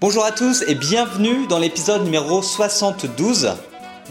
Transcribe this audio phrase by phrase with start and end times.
[0.00, 3.56] Bonjour à tous et bienvenue dans l'épisode numéro 72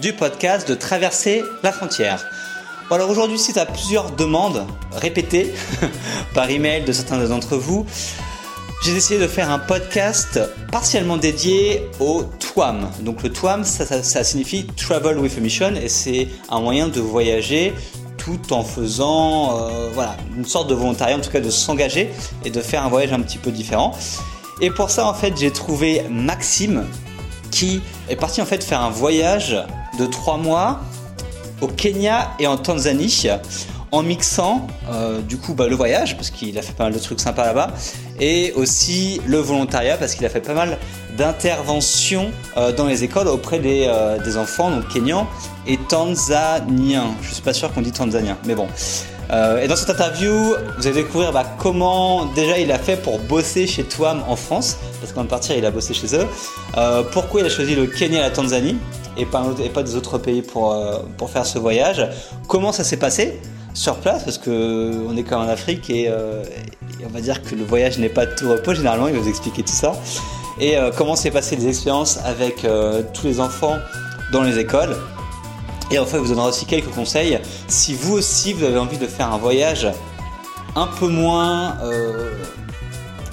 [0.02, 2.26] du podcast de Traverser la frontière.
[2.92, 5.54] Alors aujourd'hui, suite à plusieurs demandes répétées
[6.34, 7.86] par email de certains d'entre vous,
[8.84, 10.42] j'ai décidé de faire un podcast
[10.74, 12.90] partiellement dédié au TWAM.
[13.00, 17.74] Donc le TWAM, ça, signifie Travel with a Mission et c'est un moyen de voyager
[18.18, 22.10] tout en faisant euh, voilà, une sorte de volontariat, en tout cas de s'engager
[22.44, 23.96] et de faire un voyage un petit peu différent.
[24.62, 26.86] Et pour ça, en fait, j'ai trouvé Maxime
[27.52, 29.58] qui est parti en fait faire un voyage
[30.00, 30.82] de trois mois
[31.62, 33.28] au Kenya et en Tanzanie
[33.92, 37.00] en mixant euh, du coup bah, le voyage parce qu'il a fait pas mal de
[37.00, 37.72] trucs sympas là-bas
[38.20, 40.78] et aussi le volontariat parce qu'il a fait pas mal
[41.18, 45.28] d'interventions euh, dans les écoles auprès des, euh, des, enfants donc kenyans
[45.66, 47.16] et tanzaniens.
[47.22, 48.68] Je suis pas sûr qu'on dit tanzanien mais bon.
[49.30, 50.32] Et dans cette interview,
[50.78, 54.78] vous allez découvrir bah, comment déjà il a fait pour bosser chez Twam en France,
[55.02, 56.26] parce qu'en partir il a bossé chez eux.
[57.12, 58.78] pourquoi il a choisi le Kenya et la Tanzanie
[59.18, 60.76] et pas, et des autres pays pour,
[61.18, 62.08] pour faire ce voyage?
[62.48, 63.40] Comment ça s'est passé
[63.78, 64.24] sur place?
[64.24, 66.44] Parce que on est quand même en Afrique euh,
[67.00, 68.74] et, on va dire que le voyage n'est pas tout repos.
[68.74, 69.94] Généralement, il va vous expliquer tout ça.
[70.60, 73.78] Et euh, comment s'est passé les expériences avec euh, tous les enfants
[74.32, 74.96] dans les écoles?
[75.92, 79.08] Et enfin, il vous donnera aussi quelques conseils si vous aussi vous avez envie de
[79.08, 79.88] faire un voyage
[80.76, 81.78] un peu moins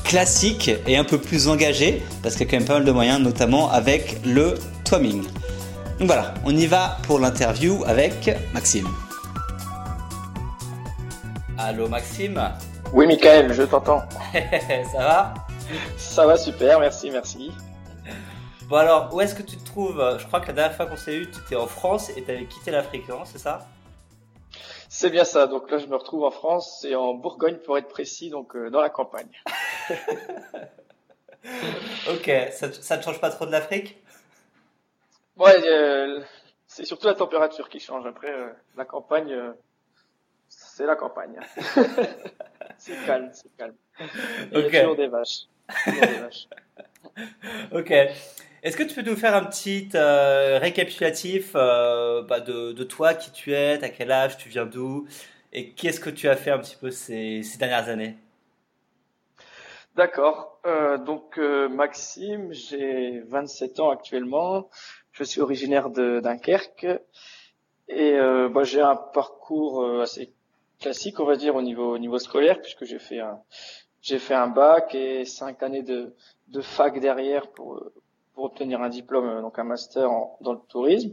[0.05, 2.93] classique et un peu plus engagé, parce qu'il y a quand même pas mal de
[2.93, 5.25] moyens, notamment avec le twamming.
[5.99, 8.87] Donc voilà, on y va pour l'interview avec Maxime.
[11.59, 12.41] Allô Maxime?
[12.93, 14.03] Oui Michael, je t'entends.
[14.93, 15.35] ça va?
[15.97, 17.51] Ça va super, merci, merci.
[18.69, 20.97] Bon alors, où est-ce que tu te trouves Je crois que la dernière fois qu'on
[20.97, 23.67] s'est eu, tu étais en France et tu avais quitté l'Afrique, non C'est ça?
[24.89, 27.89] C'est bien ça, donc là je me retrouve en France et en Bourgogne pour être
[27.89, 29.29] précis, donc euh, dans la campagne.
[32.09, 34.03] ok, ça, ne change pas trop de l'Afrique?
[35.37, 36.21] Ouais, euh,
[36.67, 38.07] c'est surtout la température qui change.
[38.07, 39.37] Après, euh, la campagne,
[40.49, 41.39] c'est la campagne.
[42.79, 43.75] c'est calme, c'est calme.
[44.53, 45.49] Il y a toujours des vaches.
[47.73, 47.93] ok.
[48.65, 53.13] Est-ce que tu peux nous faire un petit euh, récapitulatif euh, bah, de, de, toi,
[53.13, 55.07] qui tu es, à quel âge, tu viens d'où,
[55.53, 58.17] et qu'est-ce que tu as fait un petit peu ces, ces dernières années?
[59.97, 60.59] D'accord.
[60.65, 64.71] Euh, donc Maxime, j'ai 27 ans actuellement.
[65.13, 66.87] Je suis originaire de Dunkerque
[67.89, 68.17] et
[68.51, 70.33] bah, j'ai un parcours assez
[70.81, 73.43] classique, on va dire, au niveau, au niveau scolaire, puisque j'ai fait un,
[74.01, 76.15] j'ai fait un bac et cinq années de,
[76.49, 77.79] de fac derrière pour,
[78.35, 81.13] pour obtenir un diplôme, donc un master en, dans le tourisme.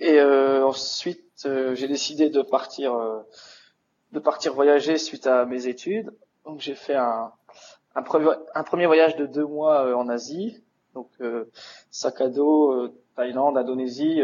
[0.00, 3.20] Et euh, ensuite, euh, j'ai décidé de partir, euh,
[4.12, 6.12] de partir voyager suite à mes études.
[6.44, 7.32] Donc j'ai fait un,
[7.94, 10.62] un, premier, un premier voyage de deux mois en Asie,
[10.94, 11.10] donc
[11.90, 14.22] sac à dos, Thaïlande, Indonésie,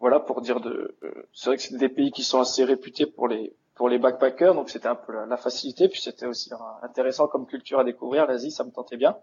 [0.00, 3.04] voilà pour dire de euh, c'est vrai que c'est des pays qui sont assez réputés
[3.06, 4.54] pour les pour les backpackers.
[4.54, 5.88] Donc c'était un peu la, facilité.
[5.88, 6.50] Puis c'était aussi
[6.82, 8.26] intéressant comme culture à découvrir.
[8.26, 9.16] l'Asie ça me tentait bien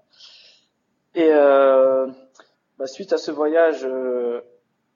[1.18, 2.08] et euh,
[2.78, 4.42] bah, suite à ce voyage euh,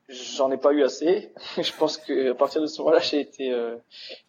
[0.07, 3.51] j'en ai pas eu assez je pense que à partir de ce moment-là j'ai été
[3.51, 3.75] euh,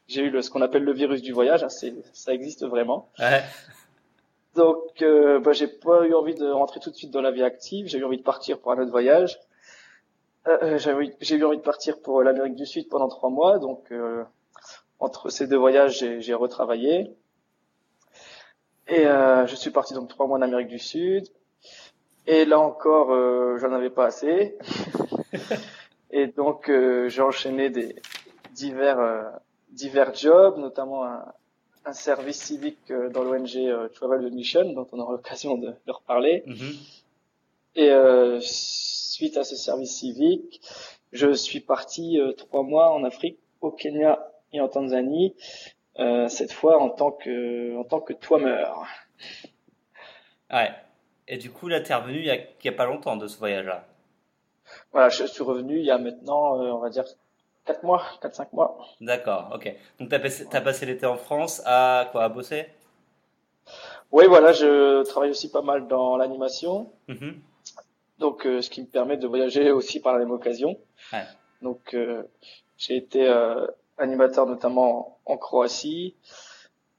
[0.09, 3.11] j'ai eu le, ce qu'on appelle le virus du voyage hein, c'est ça existe vraiment
[3.19, 3.43] ouais.
[4.57, 7.43] donc euh, bah, j'ai pas eu envie de rentrer tout de suite dans la vie
[7.43, 9.39] active j'ai eu envie de partir pour un autre voyage
[10.49, 13.93] euh, euh j'ai eu envie de partir pour l'Amérique du Sud pendant trois mois, donc
[13.93, 14.25] euh,
[14.99, 17.17] entre ces deux voyages, j'ai retravaillé.
[18.89, 21.29] Et euh, je suis parti donc trois mois en Amérique du Sud.
[22.27, 24.57] Et là encore, euh, j'en avais pas assez.
[26.11, 27.97] et donc j'ai enchaîné des
[28.53, 29.33] divers
[29.71, 31.25] divers jobs, notamment un,
[31.85, 36.45] un service civique dans l'ONG Travel Mission, dont on aura l'occasion de, de, reparler.
[36.47, 36.77] Mm-hmm.
[37.77, 40.61] Et suite à ce service civique,
[41.13, 44.19] je suis parti euh, trois mois en Afrique, au Kenya
[44.53, 45.35] et en Tanzanie,
[45.99, 48.87] euh, cette fois en tant que en tant que toimeur.
[50.51, 50.71] Ouais.
[51.33, 53.17] Et du coup, là, tu es revenu il y, a, il y a pas longtemps
[53.17, 53.87] de ce voyage-là.
[54.93, 57.05] Voilà, je suis revenu il y a maintenant, euh, on va dire,
[57.65, 58.77] 4 mois, 4-5 mois.
[59.01, 59.75] D'accord, ok.
[59.99, 62.67] Donc, tu as passé, as passé l'été en France à quoi À bosser?
[64.11, 66.93] Oui, voilà, je travaille aussi pas mal dans l'animation.
[67.09, 67.33] Mm
[68.19, 70.79] donc euh, ce qui me permet de voyager aussi par la même occasion.
[71.61, 72.23] Donc euh,
[72.79, 73.27] j'ai été
[73.99, 76.15] animateur notamment en, Croatie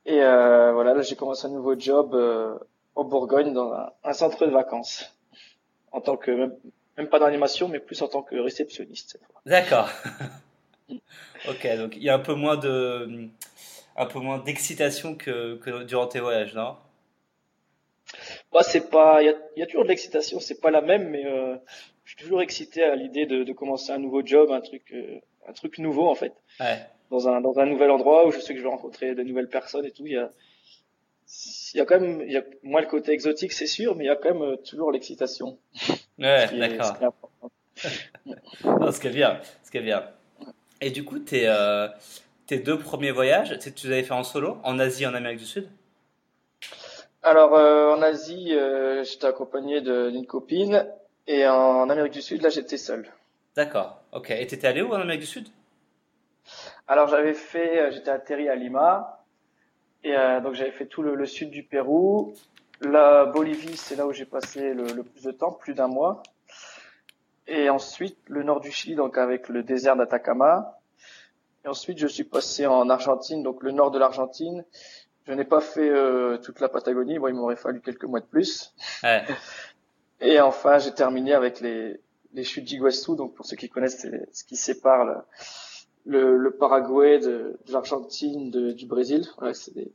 [0.06, 2.14] et voilà là j'ai commencé un nouveau job
[2.96, 3.74] en Bourgogne dans
[4.04, 5.16] un, centre de vacances
[5.92, 6.52] en tant que
[6.98, 9.20] même, pas d'animation mais plus en tant que réceptionniste.
[9.46, 9.90] D'accord.
[11.50, 13.30] ok donc il y a un peu moins de
[13.96, 16.76] un peu moins d'excitation que, que durant tes voyages non?
[18.52, 21.10] Bah, c'est pas, il y a, y a, toujours de l'excitation, c'est pas la même,
[21.10, 21.56] mais euh,
[22.04, 25.20] je suis toujours excité à l'idée de, de, commencer un nouveau job, un truc, euh,
[25.48, 26.34] un truc nouveau en fait.
[26.60, 26.80] Ouais.
[27.10, 29.50] Dans un, dans un nouvel endroit où je sais que je vais rencontrer de nouvelles
[29.50, 30.06] personnes et tout.
[30.06, 30.32] Il y a,
[31.74, 34.06] il y a quand même, il y a, moi le côté exotique c'est sûr, mais
[34.06, 35.58] il y a quand même euh, toujours l'excitation.
[36.20, 36.98] Ouais, d'accord.
[38.92, 40.04] ce qui est bien, ce qui est bien.
[40.82, 41.88] Et du coup, tes, euh,
[42.46, 45.40] tes deux premiers voyages, tu les avais fait en solo, en Asie et en Amérique
[45.40, 45.70] du Sud?
[47.22, 50.86] Alors, euh, en Asie, euh, j'étais accompagné d'une copine,
[51.26, 53.10] et en Amérique du Sud, là, j'étais seul.
[53.56, 54.32] D'accord, ok.
[54.32, 55.48] Et t'étais allé où en Amérique du Sud?
[56.86, 59.23] Alors, j'avais fait, j'étais atterri à Lima,
[60.04, 62.34] et euh, donc j'avais fait tout le, le, sud du Pérou.
[62.82, 66.22] La Bolivie, c'est là où j'ai passé le, le, plus de temps, plus d'un mois.
[67.48, 70.80] Et ensuite, le nord du Chili, donc avec le désert d'Atacama.
[71.64, 74.66] Et ensuite, je suis passé en Argentine, donc le nord de l'Argentine.
[75.26, 77.20] Je n'ai pas fait euh, toute la Patagonie.
[77.20, 78.74] Bon, il m'aurait fallu quelques mois de plus.
[79.04, 79.24] Ouais.
[80.20, 82.02] Et enfin, j'ai terminé avec les,
[82.34, 83.16] les chutes d'Iguassou.
[83.16, 85.16] Donc, pour ceux qui connaissent, c'est ce qui sépare le,
[86.06, 89.26] le, le Paraguay de, de l'Argentine, du Brésil.
[89.38, 89.92] Voilà, c'est des,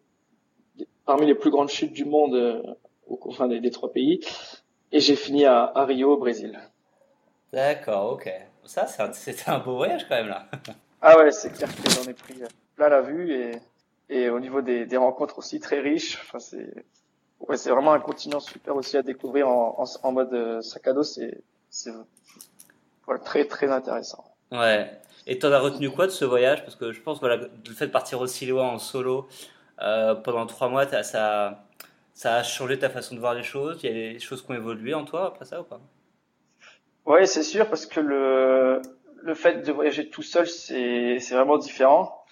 [0.77, 2.63] des, parmi les plus grandes chutes du monde euh,
[3.07, 4.21] aux confins des, des, trois pays.
[4.93, 6.59] Et j'ai fini à, à Rio, au Brésil.
[7.53, 8.31] D'accord, ok.
[8.65, 10.47] Ça, c'était un beau voyage quand même là.
[11.01, 12.35] ah ouais, c'est clair que j'en ai pris
[12.77, 13.53] plein la vue et,
[14.11, 16.19] et au niveau des, des rencontres aussi très riches.
[16.23, 16.85] Enfin, c'est
[17.41, 20.87] ouais, c'est vraiment un continent super aussi à découvrir en, en, en mode euh, sac
[20.87, 21.03] à dos.
[21.03, 21.41] C'est
[21.71, 21.93] c'est
[23.07, 24.25] voilà, très très intéressant.
[24.53, 24.91] Ouais.
[25.31, 26.63] Et t'en as retenu quoi de ce voyage?
[26.65, 29.29] Parce que je pense voilà le fait de partir aussi loin en solo
[29.83, 31.59] euh, pendant trois mois, ça
[32.25, 33.79] a changé ta façon de voir les choses?
[33.83, 35.81] Il y a des choses qui ont évolué en toi après ça ou pas?
[37.05, 38.83] Oui, c'est sûr, parce que le,
[39.23, 42.25] le fait de voyager tout seul, c'est, c'est vraiment différent,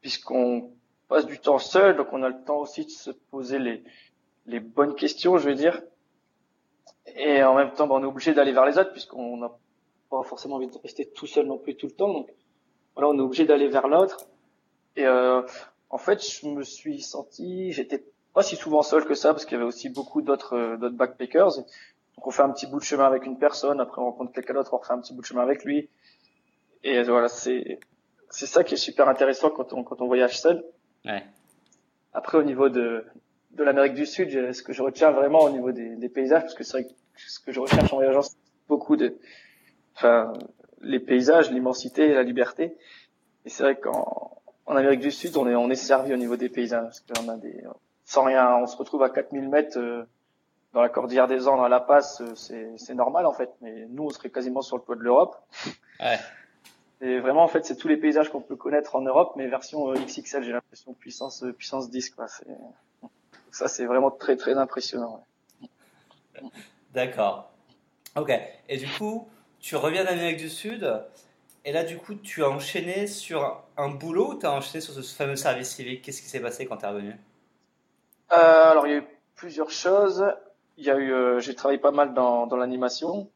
[0.00, 0.72] puisqu'on
[1.08, 3.82] passe du temps seul, donc on a le temps aussi de se poser les,
[4.46, 5.80] les bonnes questions, je veux dire.
[7.16, 9.50] Et en même temps, ben, on est obligé d'aller vers les autres, puisqu'on n'a
[10.10, 12.12] pas forcément envie de rester tout seul non plus tout le temps.
[12.12, 12.30] Donc
[12.94, 14.26] voilà, on est obligé d'aller vers l'autre.
[14.96, 15.42] Et euh,
[15.90, 19.54] en fait, je me suis senti, j'étais pas si souvent seul que ça, parce qu'il
[19.54, 21.56] y avait aussi beaucoup d'autres, d'autres backpackers.
[21.56, 24.54] Donc on fait un petit bout de chemin avec une personne, après on rencontre quelqu'un
[24.54, 25.88] d'autre, on refait un petit bout de chemin avec lui.
[26.82, 27.80] Et voilà, c'est
[28.30, 30.64] c'est ça qui est super intéressant quand on quand on voyage seul.
[31.04, 31.24] Ouais.
[32.12, 33.04] Après au niveau de
[33.52, 36.54] de l'Amérique du Sud, ce que je retiens vraiment au niveau des, des paysages, parce
[36.54, 38.36] que c'est vrai que ce que je recherche en voyageant, c'est
[38.68, 39.16] beaucoup de,
[39.96, 40.32] enfin,
[40.80, 42.76] les paysages, l'immensité, la liberté.
[43.44, 46.36] Et c'est vrai qu'en en Amérique du Sud, on est on est servi au niveau
[46.36, 47.62] des paysages, parce qu'on a des,
[48.04, 49.78] sans rien, on se retrouve à 4000 mètres.
[49.78, 50.04] Euh,
[50.72, 53.48] dans la cordillère des Andes, à La Paz, c'est normal en fait.
[53.60, 55.36] Mais nous, on serait quasiment sur le toit de l'Europe.
[56.00, 56.18] Ouais.
[57.00, 59.90] Et vraiment, en fait, c'est tous les paysages qu'on peut connaître en Europe, mais version
[59.90, 62.26] euh, XXL, j'ai l'impression puissance euh, puissance 10 quoi.
[63.52, 65.24] Ça, c'est vraiment très très impressionnant.
[65.62, 65.68] Ouais.
[66.92, 67.52] D'accord.
[68.16, 68.32] Ok.
[68.68, 69.28] Et du coup,
[69.64, 71.02] tu reviens d'Amérique du Sud.
[71.64, 74.92] Et là, du coup, tu as enchaîné sur un boulot ou tu as enchaîné sur
[74.92, 76.02] ce fameux service civique?
[76.02, 77.16] Qu'est-ce qui s'est passé quand tu es revenu?
[78.32, 80.24] Euh, Alors, il y a eu plusieurs choses
[80.76, 83.30] il y a eu, euh, j'ai travaillé pas mal dans, l'animation,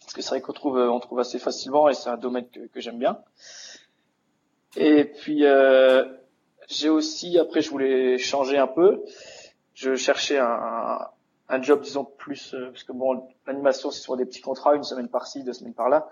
[0.00, 2.80] parce que c'est vrai qu'on trouve, on trouve assez facilement et c'est un domaine que,
[2.80, 3.18] j'aime bien.
[4.76, 6.04] Et puis euh,
[6.68, 9.04] j'ai aussi, après, je voulais changer un peu.
[9.74, 10.98] Je cherchais un,
[11.48, 14.84] un job, disons plus, euh, parce que bon, l'animation c'est sur des petits contrats, une
[14.84, 16.08] semaine par-ci, deux semaines par-là.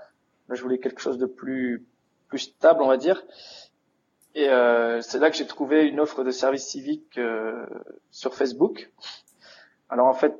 [0.49, 1.85] Là, je voulais quelque chose de plus
[2.29, 3.23] plus stable, on va dire.
[4.35, 7.67] Et euh, c'est là que j'ai trouvé une offre de service civique euh,
[8.11, 8.91] sur Facebook.
[9.89, 10.35] Alors en fait,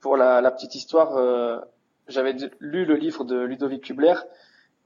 [0.00, 1.58] pour la, la petite histoire, euh,
[2.08, 4.14] j'avais lu le livre de Ludovic Kubler.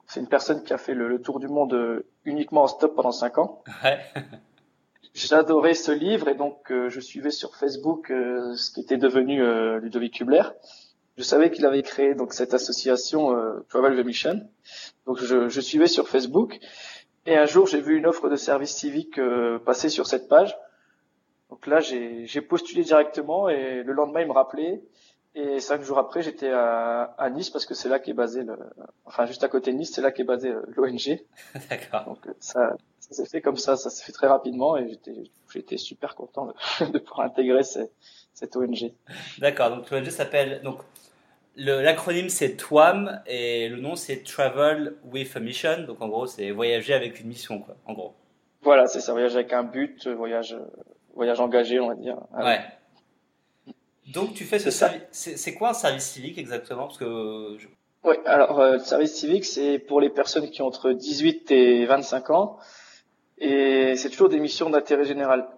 [0.07, 2.95] C'est une personne qui a fait le, le, tour du monde euh, uniquement en stop
[2.95, 3.63] pendant cinq ans.
[3.83, 3.99] Ouais.
[5.17, 9.43] J'adorais ce livre et donc euh, je suivais sur Facebook euh, ce qui était devenu
[9.43, 10.43] euh, Ludovic Kubler.
[11.17, 13.35] Je savais qu'il avait créé donc cette association
[13.71, 14.47] Travel the Mission.
[15.07, 16.59] Donc je, je, suivais sur Facebook
[17.25, 19.19] et un jour j'ai vu une offre de service civique
[19.65, 20.55] passer sur cette page.
[21.49, 24.83] Donc là, j'ai postulé directement et le lendemain, il me rappelait.
[25.35, 28.59] Et cinq jours après, j'étais à, à, Nice parce que c'est là qu'est basé le,
[29.07, 31.21] enfin juste à côté de Nice, c'est là qu'est basé l'ONG.
[31.71, 32.05] D'accord.
[32.05, 32.77] Donc ça,
[33.09, 34.99] ça s'est fait comme ça, ça s'est fait très rapidement et
[35.53, 37.93] j'étais, super content de, de pouvoir intégrer cette,
[38.35, 38.93] cette ONG.
[39.39, 39.71] D'accord.
[39.71, 40.81] Donc l'ONG s'appelle donc
[41.57, 45.83] l'acronyme c'est TWAM et le nom c'est Travel with a Mission.
[45.87, 47.77] Donc en gros, c'est voyager avec une mission quoi.
[47.87, 48.15] En gros.
[48.63, 50.57] Voilà, c'est ça, voyager avec un but, voyage
[51.15, 52.19] voyage engagé, on va dire.
[52.37, 52.61] Ouais.
[54.13, 55.03] Donc tu fais ce service.
[55.11, 56.87] C'est quoi un service civique exactement?
[56.87, 57.57] Parce que.
[57.59, 57.67] Je...
[58.05, 61.87] Oui, alors euh, le service civique, c'est pour les personnes qui ont entre 18 et
[61.87, 62.59] 25 ans,
[63.39, 65.49] et c'est toujours des missions d'intérêt général.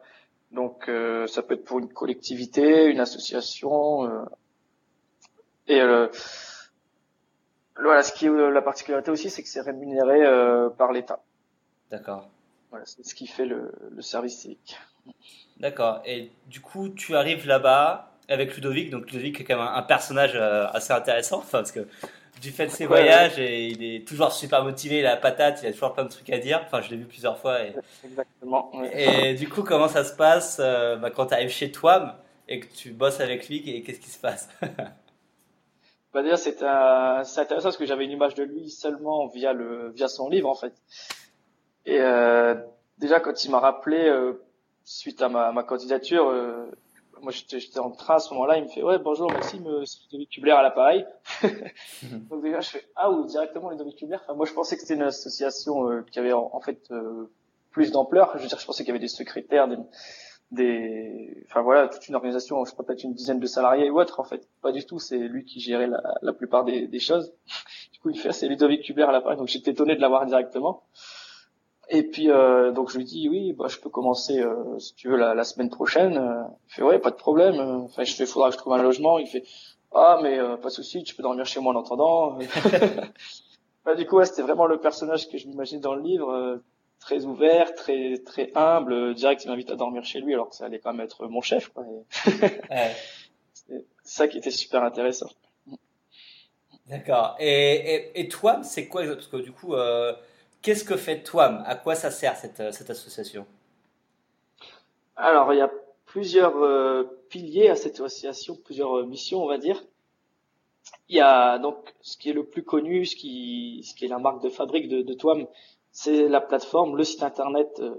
[0.52, 0.90] Donc
[1.26, 4.26] ça peut être pour une collectivité, une association.
[5.66, 5.80] et
[7.76, 10.20] voilà, ce qui est la particularité aussi, c'est que c'est rémunéré
[10.76, 11.20] par l'État.
[11.90, 12.28] D'accord.
[12.70, 14.78] Voilà, c'est ce qui fait le, service civique.
[15.58, 16.02] D'accord.
[16.04, 18.90] Et du coup, tu arrives là-bas avec Ludovic.
[18.90, 21.86] Donc Ludovic est quand même un, personnage euh, assez intéressant, parce que
[22.40, 25.60] du fait de ses voyages, et il est toujours super motivé, il a la patate,
[25.62, 26.62] il a toujours plein de trucs à dire.
[26.64, 27.62] Enfin, je l'ai vu plusieurs fois.
[27.62, 27.74] Et...
[28.04, 28.70] Exactement.
[28.92, 32.16] Et du coup, comment ça se passe euh, bah, quand tu arrives chez toi
[32.48, 34.48] et que tu bosses avec lui et qu'est-ce qui se passe?
[36.10, 40.08] Bah déjà c'est intéressant parce que j'avais une image de lui seulement via le via
[40.08, 40.72] son livre en fait
[41.88, 42.54] et euh,
[42.98, 44.44] déjà, quand il m'a rappelé euh,
[44.84, 46.70] suite à ma, ma candidature, euh,
[47.22, 50.30] moi j'étais en train à ce moment-là, il me fait ouais bonjour Maxime, c'est Ludovic
[50.30, 51.06] Kubler à l'appareil.
[52.30, 54.16] Donc déjà je fais ah ou directement Ludovic Kubler.
[54.16, 56.90] Enfin, moi je pensais que c'était une association qui avait en, fait
[57.70, 58.32] plus d'ampleur.
[58.36, 59.76] Je veux dire, je pensais qu'il y avait des secrétaires, des,
[60.50, 64.20] des, enfin voilà, toute une organisation, je pas peut-être une dizaine de salariés ou autre.
[64.20, 64.98] En fait, pas du tout.
[64.98, 67.32] C'est lui qui gérait la, la plupart des, des, choses.
[67.92, 69.38] Du coup, il fait c'est Ludovic Kubler à l'appareil.
[69.38, 70.84] Donc j'étais étonné de l'avoir directement.
[71.90, 75.08] Et puis euh, donc je lui dis oui, bah je peux commencer euh, si tu
[75.08, 76.18] veux la, la semaine prochaine.
[76.18, 77.58] Euh, il fait ouais, pas de problème.
[77.84, 79.18] Enfin je fais faudra que je trouve un logement.
[79.18, 79.44] Il fait
[79.92, 82.38] ah mais pas de souci, tu peux dormir chez moi en attendant.
[83.84, 86.60] bah, du coup ouais, c'était vraiment le personnage que je m'imaginais dans le livre,
[87.00, 89.14] très ouvert, très très humble.
[89.14, 91.40] Direct il m'invite à dormir chez lui alors que ça allait quand même être mon
[91.40, 91.68] chef.
[91.68, 91.84] Quoi.
[91.84, 92.04] ouais.
[93.54, 95.28] C'est ça qui était super intéressant.
[96.88, 97.36] D'accord.
[97.38, 100.14] Et, et, et toi, c'est quoi Parce que du coup, euh,
[100.62, 101.62] Qu'est-ce que fait TWAM?
[101.66, 103.46] À quoi ça sert cette, euh, cette association?
[105.16, 105.70] Alors, il y a
[106.06, 109.84] plusieurs euh, piliers à cette association, plusieurs euh, missions, on va dire.
[111.08, 114.08] Il y a donc ce qui est le plus connu, ce qui, ce qui est
[114.08, 115.46] la marque de fabrique de, de TWAM,
[115.92, 117.94] c'est la plateforme, le site internet euh,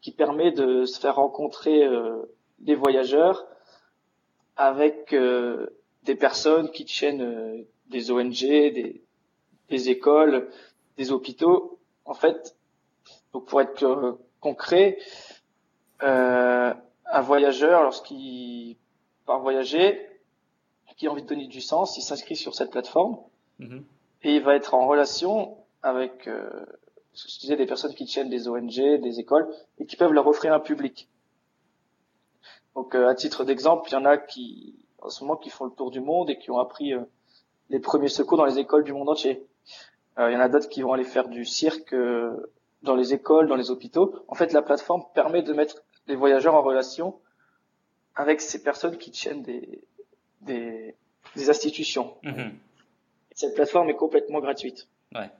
[0.00, 1.86] qui permet de se faire rencontrer
[2.58, 3.46] des voyageurs
[4.56, 5.14] avec
[6.04, 9.02] des personnes qui tiennent des ONG, des,
[9.70, 10.50] des écoles,
[10.96, 11.78] des hôpitaux.
[12.04, 12.56] En fait,
[13.32, 14.98] donc pour être euh, concret,
[16.02, 16.72] euh,
[17.06, 18.76] un voyageur, lorsqu'il
[19.26, 20.08] part voyager,
[20.98, 23.18] qui a envie de donner du sens, il s'inscrit sur cette plateforme
[23.60, 23.84] mhm.
[24.24, 26.50] et il va être en relation avec, euh,
[27.14, 29.48] je disais, des personnes qui tiennent des ONG, des écoles
[29.78, 31.08] et qui peuvent leur offrir un public.
[32.74, 35.66] Donc, euh, à titre d'exemple, il y en a qui, en ce moment, qui font
[35.66, 36.92] le tour du monde et qui ont appris
[37.70, 39.46] les premiers secours dans les écoles du monde entier.
[40.18, 43.14] Euh, il y en a d'autres qui vont aller faire du cirque euh, dans les
[43.14, 44.24] écoles, dans les hôpitaux.
[44.28, 47.18] En fait, la plateforme permet de mettre les voyageurs en relation
[48.14, 49.84] avec ces personnes qui tiennent des,
[50.40, 50.94] des,
[51.36, 52.16] des institutions.
[52.24, 52.52] Mhm.
[53.32, 54.88] Cette plateforme est complètement gratuite.
[55.14, 55.30] Ouais.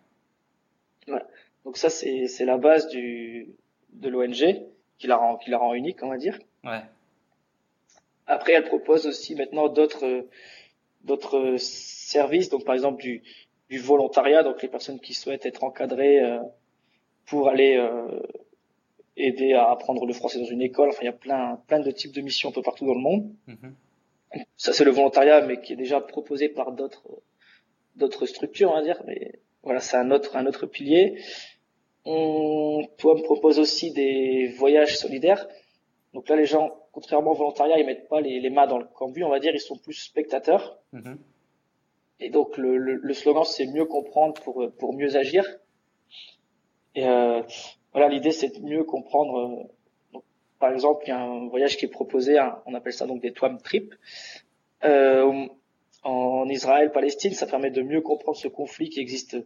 [1.08, 1.25] ouais.
[1.64, 3.49] Donc ça, c'est, c'est la base du,
[3.94, 4.62] de l'ONG
[4.99, 6.38] qui la rend, qui la rend unique, on va dire.
[6.62, 6.82] Ouais.
[8.26, 10.26] Après, elle propose aussi maintenant d'autres,
[11.02, 12.49] d'autres services.
[12.50, 13.23] Donc, par exemple, du,
[13.68, 16.38] du volontariat, donc les personnes qui souhaitent être encadrées euh,
[17.26, 18.22] pour aller euh,
[19.16, 20.88] aider à apprendre le français dans une école.
[20.88, 23.00] Enfin, il y a plein, plein de types de missions un peu partout dans le
[23.00, 23.30] monde.
[23.46, 23.75] Mhm.
[24.56, 27.08] Ça, c'est le volontariat, mais qui est déjà proposé par d'autres,
[27.96, 29.02] d'autres structures, on va dire.
[29.06, 29.32] Mais
[29.62, 31.22] voilà, c'est un autre, un autre pilier.
[32.04, 35.46] On, toi, me propose aussi des voyages solidaires.
[36.14, 38.87] Donc là, les gens, contrairement au volontariat, ils mettent pas les, les mains dans le
[38.87, 40.78] cambouis, on va dire, ils sont plus spectateurs.
[40.92, 41.18] Mhm.
[42.20, 45.44] Et donc le, le, le slogan c'est mieux comprendre pour pour mieux agir.
[46.94, 47.42] Et euh,
[47.92, 49.68] voilà, l'idée c'est de mieux comprendre.
[50.14, 50.18] Euh,
[50.58, 53.32] par exemple, il y a un voyage qui est proposé, on appelle ça donc des
[53.32, 53.94] Twam Trips.
[54.84, 55.46] Euh,
[56.02, 59.37] en Israël, Palestine, ça permet de mieux comprendre ce conflit qui existe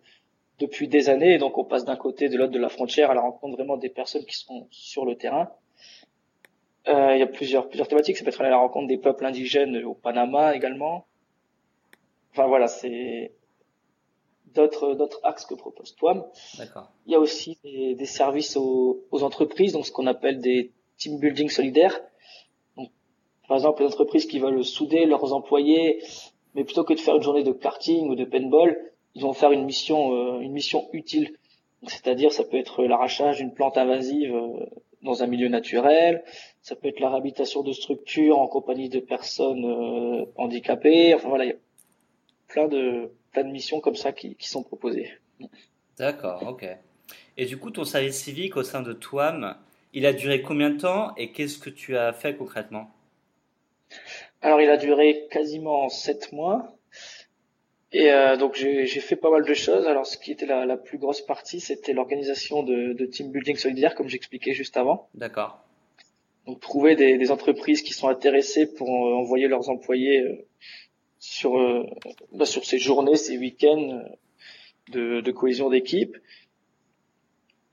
[0.59, 1.35] depuis des années.
[1.35, 3.76] Et donc on passe d'un côté de l'autre de la frontière à la rencontre vraiment
[3.76, 5.50] des personnes qui sont sur le terrain.
[6.88, 8.17] Euh, il y a plusieurs plusieurs thématiques.
[8.17, 11.07] Ça peut être à la rencontre des peuples indigènes au Panama également.
[12.33, 13.33] Enfin voilà, c'est
[14.55, 15.95] d'autres d'autres axes que propose.
[16.59, 16.91] D'accord.
[17.07, 20.73] Il y a aussi des, des services aux, aux, entreprises, donc ce qu'on appelle des
[20.97, 22.01] team building solidaires.
[22.77, 22.91] Donc,
[23.49, 26.03] par exemple, les entreprises qui veulent souder leurs employés,
[26.55, 28.79] mais plutôt que de faire une journée de karting ou de paintball,
[29.15, 31.37] ils vont faire une mission euh, une mission utile.
[31.87, 34.67] C'est-à-dire, ça peut être l'arrachage d'une plante invasive euh,
[35.03, 36.23] dans un milieu naturel,
[36.61, 41.15] ça peut être la réhabilitation de structures en compagnie de personnes euh, handicapées.
[41.15, 41.53] Enfin voilà,
[42.52, 45.11] plein de, plein de missions comme ça qui, qui sont proposées.
[45.99, 46.66] D'accord, ok.
[47.37, 49.56] Et du coup, ton service civique au sein de TWAM,
[49.94, 52.90] il a duré combien de temps et qu'est-ce que tu as fait concrètement?
[54.42, 56.76] Alors, il a duré quasiment sept mois.
[57.94, 59.87] Et euh, donc j'ai fait pas mal de choses.
[59.87, 63.56] Alors ce qui était la, la plus grosse partie, c'était l'organisation de, de team building
[63.56, 65.11] solidaire, comme j'expliquais juste avant.
[65.14, 65.62] D'accord.
[66.47, 70.47] Donc trouver des, des, entreprises qui sont intéressées pour euh, envoyer leurs employés euh,
[71.23, 71.85] sur euh,
[72.33, 74.02] bah, sur ces journées, ces week-ends
[74.91, 76.17] de, de cohésion d'équipe.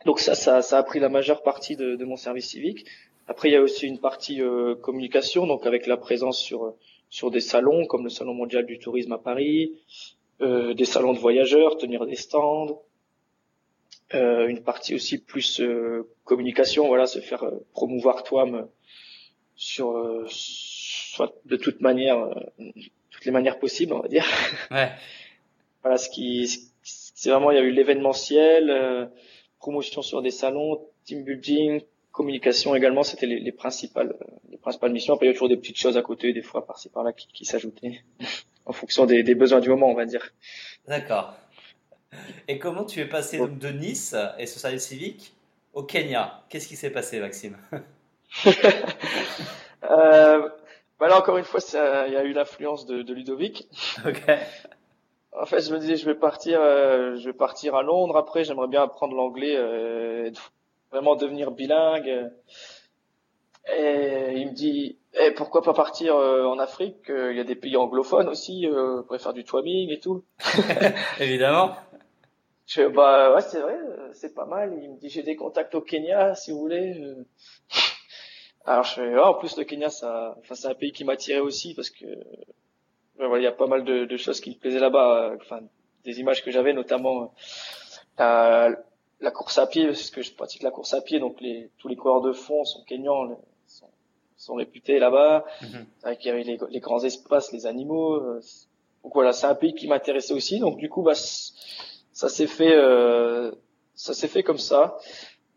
[0.06, 2.86] Donc ça, ça, ça a pris la majeure partie de, de, mon service civique.
[3.28, 4.40] Après, il y a aussi une partie
[4.82, 6.76] communication, donc avec la présence sur
[7.10, 9.74] sur des salons comme le Salon mondial du tourisme à Paris,
[10.42, 12.84] euh, des salons de voyageurs, tenir des stands,
[14.14, 18.48] euh, une partie aussi plus euh, communication, voilà, se faire euh, promouvoir toi
[19.56, 22.30] sur euh, soit de toute manière,
[23.20, 24.26] toutes les manières possibles, on va dire.
[24.72, 24.92] Ouais.
[25.82, 26.48] voilà, ce qui,
[26.82, 29.12] c'est vraiment, il y a eu l'événementiel,
[29.60, 34.16] promotion sur des salons, team building, communication également, c'était les, les, principales,
[34.50, 35.14] les principales missions.
[35.14, 37.28] Après, il y a toujours des petites choses à côté, des fois par-ci par-là, qui,
[37.28, 38.02] qui s'ajoutaient
[38.66, 40.32] en fonction des, des, besoins du moment, on va dire.
[40.88, 41.34] D'accord.
[42.48, 45.34] Et comment tu es passé donc de Nice et ce service civique
[45.74, 46.44] au Kenya?
[46.50, 47.58] Qu'est-ce qui s'est passé, Maxime?
[49.90, 50.50] Euh,
[51.00, 51.60] bah là, encore une fois,
[52.08, 53.68] il y a eu l'influence de, de, Ludovic.
[54.06, 54.22] Ok.
[55.32, 58.18] En fait, je me disais, je vais partir, euh, je vais partir à Londres.
[58.18, 60.32] Après, j'aimerais bien apprendre l'anglais, euh,
[60.92, 62.32] vraiment devenir bilingue.
[63.78, 67.06] Et il me dit, eh, pourquoi pas partir euh, en Afrique?
[67.10, 70.24] Il y a des pays anglophones aussi, euh, on pourrait faire du twamming et tout.
[71.20, 71.76] Évidemment.
[72.66, 74.78] Je bah ouais, c'est vrai, euh, c'est pas mal.
[74.82, 77.02] Il me dit, j'ai des contacts au Kenya, si vous voulez.
[78.68, 78.72] Euh.
[78.72, 81.74] Alors je fais, en plus le Kenya, ça, enfin c'est un pays qui m'attirait aussi
[81.74, 82.06] parce que
[83.18, 85.34] voilà, il y a pas mal de, de choses qui me plaisaient là-bas.
[85.42, 85.60] Enfin,
[86.06, 87.34] des images que j'avais, notamment
[88.20, 88.76] euh,
[89.20, 91.88] la course à pied, parce que je pratique la course à pied, donc les, tous
[91.88, 93.38] les coureurs de fond sont kényans,
[93.68, 93.90] sont,
[94.38, 98.16] sont réputés là-bas, mm avec il y avait les, les, grands espaces, les animaux.
[98.16, 98.42] Euh,
[99.04, 100.60] donc voilà, c'est un pays qui m'intéressait aussi.
[100.60, 103.52] Donc du coup, bah, ça s'est fait, euh,
[103.96, 104.98] ça s'est fait comme ça.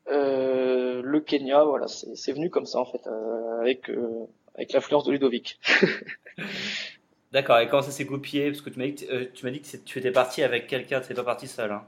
[0.09, 5.04] Euh, le Kenya, voilà, c'est venu comme ça en fait, euh, avec euh, avec l'influence
[5.04, 5.59] de Ludovic.
[7.32, 7.59] D'accord.
[7.61, 9.98] Et comment ça s'est copié Parce que tu m'as dit, tu m'as dit que tu
[9.98, 11.72] étais parti avec quelqu'un, tu n'étais pas parti seul.
[11.72, 11.85] Hein.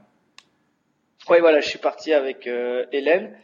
[1.27, 3.35] Oui, voilà, je suis parti avec euh, Hélène.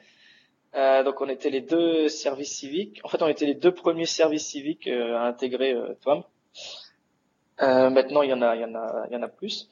[0.76, 3.02] Euh, donc on était les deux services civiques.
[3.04, 5.74] En fait, on était les deux premiers services civiques euh, à intégrer.
[5.74, 9.68] Euh, maintenant, il y en a, il y en a, il y en a plus.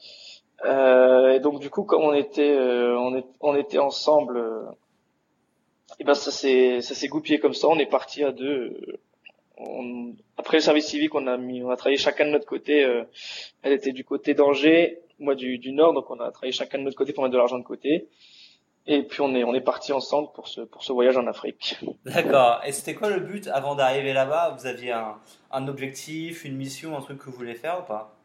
[0.65, 4.43] et donc du coup, comme on était, on, est, on était ensemble,
[5.99, 7.67] et ben ça s'est, ça s'est goupillé comme ça.
[7.67, 8.99] On est parti à deux.
[9.57, 12.79] On, après le service civique, on a mis, on a travaillé chacun de notre côté.
[13.62, 16.83] elle était du côté d'Angers, moi du, du, nord, donc on a travaillé chacun de
[16.83, 18.07] notre côté pour mettre de l'argent de côté.
[18.88, 21.77] Et puis on est on est parti ensemble pour ce pour ce voyage en Afrique.
[22.05, 22.62] D'accord.
[22.65, 24.55] Et c'était quoi le but avant d'arriver là-bas?
[24.57, 25.17] Vous aviez un,
[25.51, 28.15] un objectif, une mission, un truc que vous voulez faire ou pas?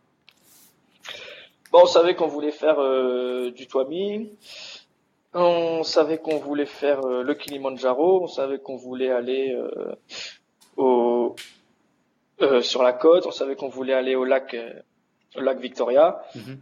[1.74, 4.30] Bon, on savait qu'on voulait faire euh, du Twami.
[5.34, 8.22] On savait qu'on voulait faire euh, le Kilimanjaro.
[8.22, 9.94] On savait qu'on voulait aller euh,
[10.76, 11.34] au
[12.40, 13.26] euh, sur la côte.
[13.26, 14.56] On savait qu'on voulait aller au lac
[15.36, 16.22] au lac Victoria.
[16.34, 16.56] Mm-hmm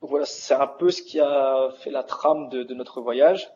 [0.00, 3.50] voilà, c'est un peu ce qui a fait la trame de, de, notre voyage.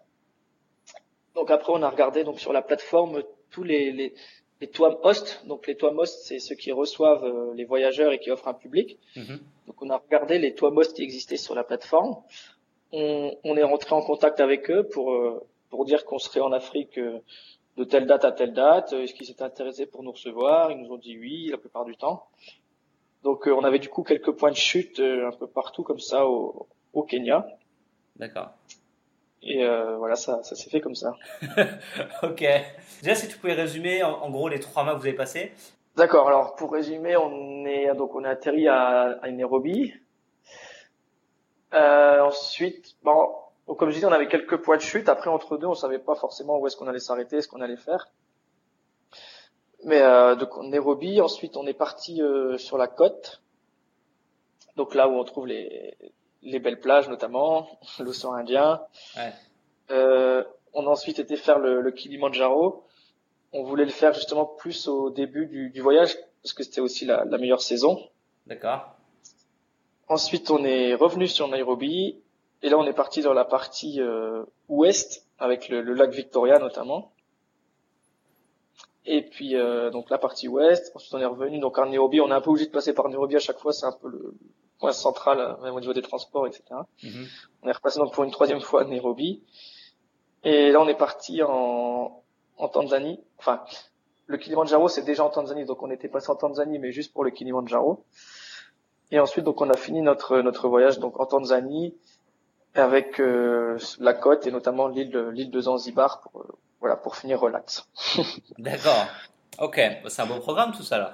[1.34, 4.14] Donc après, on a regardé donc sur la plateforme tous les, les,
[4.60, 4.70] les
[5.02, 5.42] host.
[5.46, 8.54] Donc les toits host, c'est ceux qui reçoivent euh, les voyageurs et qui offrent un
[8.54, 8.98] public.
[9.16, 9.40] Mhm.
[9.66, 12.16] Donc on a regardé les toits host qui existaient sur la plateforme.
[12.92, 16.52] On, on est rentré en contact avec eux pour euh, pour dire qu'on serait en
[16.52, 17.18] Afrique euh,
[17.76, 18.92] de telle date à telle date.
[18.92, 20.70] Est-ce qu'ils étaient intéressés pour nous recevoir?
[20.70, 22.28] Ils nous ont dit oui la plupart du temps.
[23.24, 25.98] Donc euh, on avait du coup quelques points de chute euh, un peu partout comme
[25.98, 27.46] ça au, au Kenya.
[28.16, 28.50] D'accord.
[29.42, 31.16] Et euh, voilà, ça, ça s'est fait comme ça.
[32.22, 32.44] ok.
[33.02, 35.52] Déjà, si tu pouvais résumer en, gros les trois mois que vous avez passés.
[35.96, 36.28] D'accord.
[36.28, 39.94] Alors pour résumer, on est donc on est atterri à, à Nairobi.
[41.74, 43.34] Euh, ensuite, bon,
[43.66, 45.08] comme je disais, on avait quelques points de chute.
[45.08, 47.76] Après, entre deux, on savait pas forcément où est-ce qu'on allait s'arrêter, ce qu'on allait
[47.76, 48.08] faire.
[49.84, 53.42] Mais euh, donc Nairobi, ensuite on est parti euh, sur la côte,
[54.76, 55.96] donc là où on trouve les,
[56.42, 58.80] les belles plages notamment, l'océan Indien.
[59.16, 59.32] Ouais.
[59.90, 62.84] Euh, on a ensuite été faire le, le, Kilimanjaro.
[63.52, 67.04] On voulait le faire justement plus au début du, du voyage parce que c'était aussi
[67.04, 67.98] la, la, meilleure saison.
[68.46, 68.93] D'accord.
[70.08, 72.20] Ensuite on est revenu sur Nairobi
[72.62, 76.58] et là on est parti dans la partie euh, ouest avec le, le lac Victoria
[76.58, 77.12] notamment.
[79.06, 80.92] Et puis euh, donc la partie ouest.
[80.94, 82.20] Ensuite on est revenu donc à Nairobi.
[82.20, 83.72] On est un peu obligé de passer par Nairobi à chaque fois.
[83.72, 84.34] C'est un peu le
[84.78, 86.62] point central même au niveau des transports, etc.
[87.02, 87.26] Mm-hmm.
[87.62, 89.42] On est repassé donc pour une troisième fois à Nairobi.
[90.42, 92.22] Et là on est parti en,
[92.58, 93.20] en Tanzanie.
[93.38, 93.62] Enfin
[94.26, 97.24] le Kilimanjaro c'est déjà en Tanzanie donc on était passé en Tanzanie mais juste pour
[97.24, 98.04] le Kilimanjaro.
[99.14, 101.94] Et ensuite, donc, on a fini notre notre voyage donc en Tanzanie
[102.74, 106.48] avec euh, la côte et notamment l'île l'île de Zanzibar pour euh,
[106.80, 107.88] voilà pour finir relax.
[108.58, 109.06] D'accord.
[109.60, 111.12] Ok, c'est un bon programme tout ça là.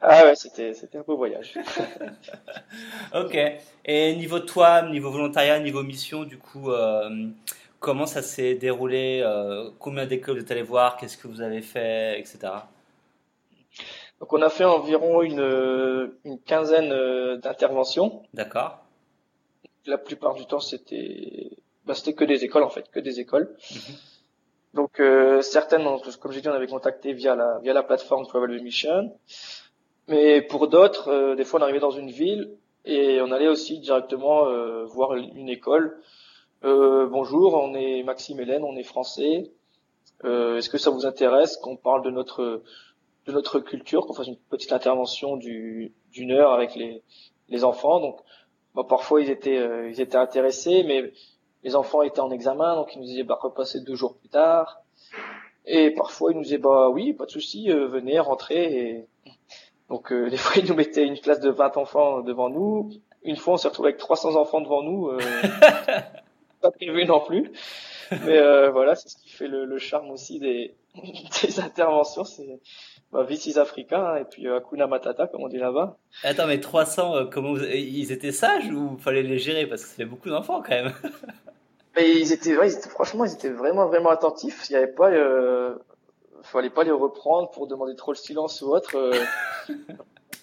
[0.00, 1.58] ah ouais, c'était c'était un beau voyage.
[3.14, 3.36] ok.
[3.84, 7.10] Et niveau toi, niveau volontariat, niveau mission, du coup, euh,
[7.78, 9.22] comment ça s'est déroulé
[9.78, 12.52] Combien d'écoles vous êtes allé voir Qu'est-ce que vous avez fait, etc.
[14.20, 18.22] Donc on a fait environ une, une quinzaine euh, d'interventions.
[18.32, 18.78] D'accord.
[19.86, 23.54] La plupart du temps c'était bah, c'était que des écoles en fait, que des écoles.
[23.70, 23.94] Mhm.
[24.74, 25.86] Donc euh, certaines,
[26.20, 29.12] comme j'ai dit, on avait contacté via la via la plateforme Travel Mission.
[30.08, 33.80] Mais pour d'autres, euh, des fois on arrivait dans une ville et on allait aussi
[33.80, 34.44] directement
[34.86, 36.00] voir une école.
[36.62, 39.50] bonjour, on est Maxime Hélène, on est français.
[40.22, 42.62] Est-ce que ça vous intéresse qu'on parle de notre
[43.26, 47.02] de notre culture, qu'on fasse une petite intervention d'une heure avec les,
[47.48, 48.00] les enfants.
[48.00, 48.20] Donc,
[48.74, 51.12] bah, parfois ils étaient euh, ils étaient intéressés, mais
[51.64, 54.82] les enfants étaient en examen, donc ils nous disaient bah repasser deux jours plus tard.
[55.64, 58.74] Et parfois ils nous disaient bah oui, pas de souci, euh, venez, rentrez.
[58.74, 59.06] Et...
[59.88, 62.90] Donc euh, des fois ils nous mettaient une classe de 20 enfants devant nous.
[63.24, 65.10] Une fois on s'est retrouvé avec 300 enfants devant nous.
[66.60, 67.50] pas prévu non plus.
[68.10, 70.74] Mais voilà, c'est ce qui fait le, le charme aussi des,
[71.42, 72.24] des interventions.
[72.24, 72.60] C'est
[73.12, 75.96] bah, Vicis africain et puis euh, Hakuna Matata comme on dit là-bas.
[76.24, 79.66] Attends mais 300 euh, comment ils étaient sages ou fallait les gérer?
[79.66, 80.92] Parce que ça fait beaucoup d'enfants quand même.
[81.96, 84.68] mais ils étaient, ouais, ils étaient franchement ils étaient vraiment vraiment attentifs.
[84.68, 85.76] Il y avait pas euh,
[86.42, 88.96] fallait pas les reprendre pour demander trop le silence ou autre.
[88.96, 89.22] Euh.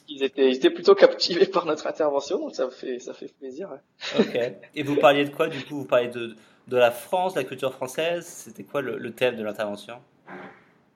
[0.07, 3.69] ils étaient ils étaient plutôt captivés par notre intervention donc ça fait ça fait plaisir.
[4.17, 4.39] Ok.
[4.75, 5.79] Et vous parliez de quoi du coup?
[5.79, 6.35] Vous parliez de
[6.67, 8.25] de la France, la culture française.
[8.25, 9.95] C'était quoi le, thème de l'intervention?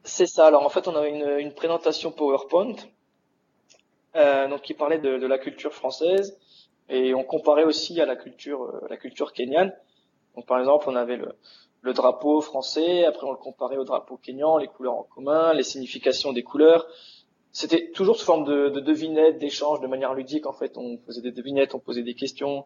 [0.03, 0.47] C'est ça.
[0.47, 2.75] Alors en fait, on avait une, une présentation PowerPoint
[4.15, 6.39] euh, donc qui parlait de, de, la culture française
[6.89, 9.73] et on comparait aussi à la culture euh, la culture kenyane.
[10.35, 11.35] Donc par exemple, on avait le,
[11.81, 15.63] le, drapeau français, après on le comparait au drapeau kenyan, les couleurs en commun, les
[15.63, 16.87] significations des couleurs.
[17.51, 20.45] C'était toujours sous forme de, de devinettes, d'échanges, de manière ludique.
[20.45, 22.65] En fait, on faisait des devinettes, on posait des questions.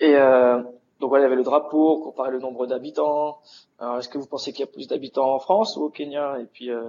[0.00, 0.62] Et euh,
[1.00, 3.40] donc voilà, il y avait le drapeau, on comparait le nombre d'habitants,
[3.80, 6.38] alors, est-ce que vous pensez qu'il y a plus d'habitants en France ou au Kenya?
[6.38, 6.82] Et puis, euh,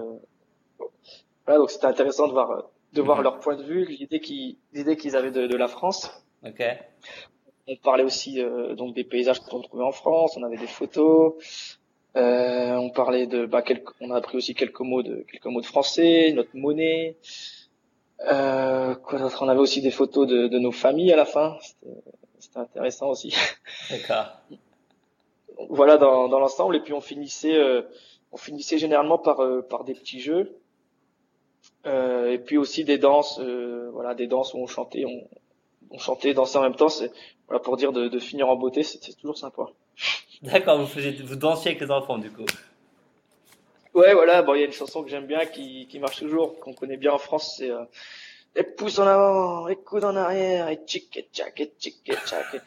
[1.45, 3.23] voilà, donc c'était intéressant de voir, de voir mhm.
[3.23, 6.11] leur point de vue, l'idée qu'ils, l'idée qu'ils avaient de, de, la France.
[6.45, 6.61] Ok.
[7.67, 10.35] On parlait aussi euh, donc des paysages qu'on trouvait en France.
[10.35, 11.35] On avait des photos.
[12.17, 15.61] Euh, on parlait de, bah, quelques, on a appris aussi quelques mots de, quelques mots
[15.61, 17.15] de français, notre monnaie.
[18.29, 19.41] Euh, quoi d'autre?
[19.43, 21.57] On avait aussi des photos de, de nos familles à la fin.
[21.61, 22.01] C'était,
[22.41, 23.35] c'était intéressant aussi.
[23.89, 24.41] D'accord
[25.69, 26.75] voilà dans, dans l'ensemble.
[26.75, 27.83] Et puis on finissait, euh,
[28.31, 30.57] on finissait généralement par euh, par des petits jeux.
[31.85, 35.27] Euh, et puis aussi des danses, voilà, des danses où on chantait, on,
[35.91, 36.89] on chantait, dansait en même temps.
[36.89, 37.11] C'est
[37.47, 39.67] voilà pour dire de, de finir en beauté, c'était toujours sympa.
[40.41, 42.45] D'accord, vous faisiez, vous dansiez avec les enfants du coup.
[43.93, 44.41] Ouais, voilà.
[44.41, 46.97] Bon, il y a une chanson que j'aime bien qui, qui marche toujours, qu'on connaît
[46.97, 47.69] bien en France, c'est
[48.55, 52.15] les pouces en avant, les coudes en arrière, et tchic et tchac et tchic et
[52.15, 52.61] tchac.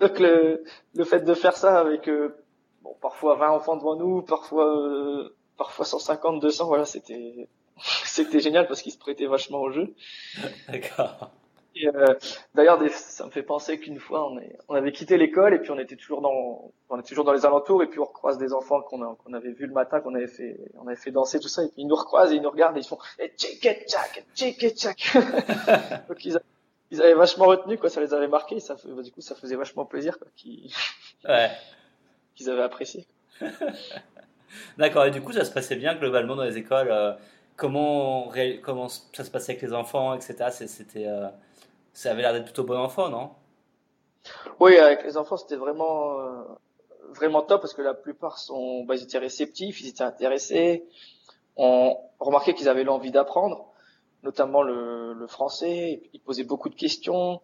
[0.00, 0.64] Donc le,
[0.94, 2.36] le fait de faire ça avec euh,
[2.82, 7.48] bon, parfois 20 enfants devant nous, parfois euh, parfois 150, 200, voilà, c'était
[8.04, 9.94] c'était génial parce qu'ils se prêtaient vachement au jeu.
[10.68, 11.30] D'accord.
[11.84, 12.14] Euh,
[12.54, 15.70] D'ailleurs, ça me fait penser qu'une fois, on, est, on avait quitté l'école et puis
[15.70, 18.52] on était toujours dans, on était toujours dans les alentours et puis on recroise des
[18.52, 21.62] enfants qu'on avait vu le matin, qu'on avait fait, on avait fait danser tout ça
[21.62, 23.84] et puis ils nous recroisent et ils nous regardent et ils font, et tchik et
[23.86, 25.16] tchak, tchik et tchak.
[26.08, 26.38] Donc ils,
[26.90, 29.84] ils avaient vachement retenu quoi, ça les avait marqués, ça du coup ça faisait vachement
[29.84, 30.72] plaisir quoi, qu'ils
[31.28, 31.50] ouais.
[32.34, 33.06] qu'ils avaient apprécié.
[34.78, 36.90] D'accord, et du coup ça se passait bien globalement dans les écoles.
[36.90, 37.12] Euh,
[37.56, 40.50] comment comment ça se passait avec les enfants, etc.
[40.50, 41.28] C'était euh,
[41.96, 43.30] ça avait l'air d'être plutôt bon enfant, non?
[44.60, 46.42] Oui, avec les enfants c'était vraiment euh,
[47.14, 50.84] vraiment top parce que la plupart sont bah, ils étaient réceptifs, ils étaient intéressés.
[51.56, 53.72] On remarquait qu'ils avaient l'envie d'apprendre
[54.22, 56.02] notamment le, le français.
[56.12, 57.40] Il posait beaucoup de questions.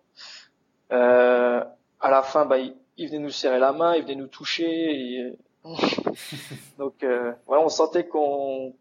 [0.92, 1.64] Euh,
[2.00, 5.32] à la fin, bah, il, il, venait nous serrer la main, il venait nous toucher.
[6.78, 8.74] Donc, euh, voilà, on sentait qu'on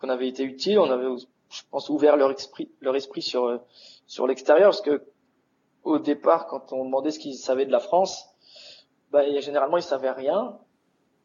[0.00, 0.78] qu'on avait été utile.
[0.78, 1.06] On avait,
[1.50, 3.60] je pense, ouvert leur esprit, leur esprit sur
[4.06, 5.02] sur l'extérieur, parce que
[5.86, 8.28] au départ, quand on demandait ce qu'ils savaient de la France,
[9.12, 10.58] bah, généralement ils savaient rien,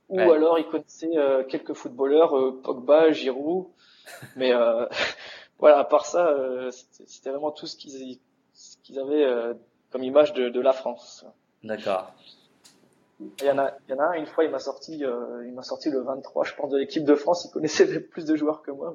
[0.10, 3.67] ou alors ils connaissaient euh, quelques footballeurs, euh, Pogba, Giroud,
[4.36, 4.86] mais euh,
[5.60, 8.19] voilà, à part ça, euh, c'était vraiment tout ce qu'ils
[8.84, 9.54] qu'ils avaient euh,
[9.91, 11.26] comme image de, de la France.
[11.63, 12.13] D'accord.
[13.19, 15.45] Il y en a, il y en a un, une fois, il m'a sorti, euh,
[15.45, 17.45] il m'a sorti le 23, je pense, de l'équipe de France.
[17.45, 18.93] Il connaissait plus de joueurs que moi.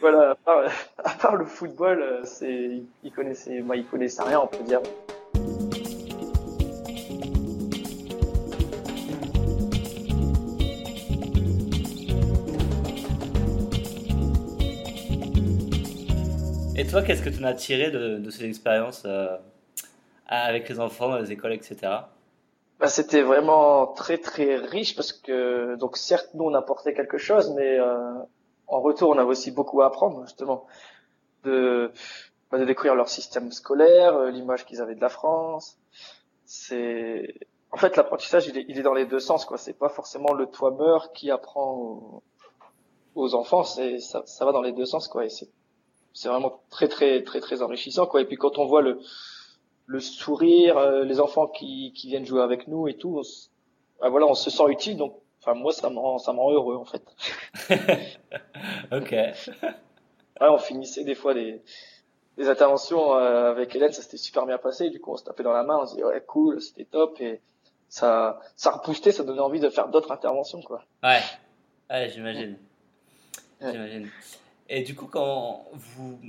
[0.00, 0.36] Voilà,
[1.04, 4.80] à part, le football, euh, c'est, il connaissait, moi, il connaissait rien, on peut dire.
[16.76, 19.36] Et toi, qu'est-ce que tu as tiré de, de cette expérience euh,
[20.28, 21.76] avec les enfants dans les écoles, etc.
[22.78, 27.52] Bah, c'était vraiment très très riche parce que donc certes nous on apportait quelque chose,
[27.56, 28.12] mais euh,
[28.68, 30.66] en retour on avait aussi beaucoup à apprendre justement
[31.44, 31.90] de
[32.50, 35.78] bah, de découvrir leur système scolaire, euh, l'image qu'ils avaient de la France.
[36.44, 37.34] C'est
[37.72, 39.58] en fait l'apprentissage il est, il est dans les deux sens quoi.
[39.58, 40.76] C'est pas forcément le toit
[41.14, 42.22] qui apprend aux,
[43.14, 45.24] aux enfants, c'est ça, ça va dans les deux sens quoi.
[45.24, 45.48] Et c'est
[46.14, 48.20] c'est vraiment très très très très enrichissant quoi.
[48.20, 49.00] Et puis quand on voit le
[49.88, 53.22] le sourire, euh, les enfants qui, qui viennent jouer avec nous et tout, on,
[54.00, 54.98] bah voilà, on se sent utile.
[54.98, 55.14] Donc,
[55.48, 57.02] enfin moi ça me rend ça me rend heureux en fait.
[58.92, 59.12] ok.
[59.12, 61.62] Ouais, on finissait des fois des
[62.36, 64.90] des interventions euh, avec Hélène, ça s'était super bien passé.
[64.90, 67.20] Du coup, on se tapait dans la main, on se dit ouais cool, c'était top
[67.20, 67.40] et
[67.88, 70.84] ça ça repoustait, ça donnait envie de faire d'autres interventions quoi.
[71.02, 71.20] Ouais,
[71.90, 72.58] ouais j'imagine.
[73.60, 74.08] J'imagine.
[74.68, 76.20] Et du coup, quand vous,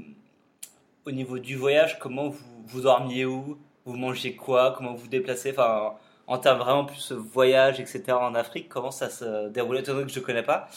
[1.06, 3.60] au niveau du voyage, comment vous, vous dormiez où?
[3.86, 4.74] Vous mangez quoi?
[4.76, 5.52] Comment vous vous déplacez?
[5.52, 5.96] Enfin,
[6.30, 8.14] en termes vraiment plus voyage, etc.
[8.14, 10.68] en Afrique, comment ça se déroulait Étant donné que je ne connais pas,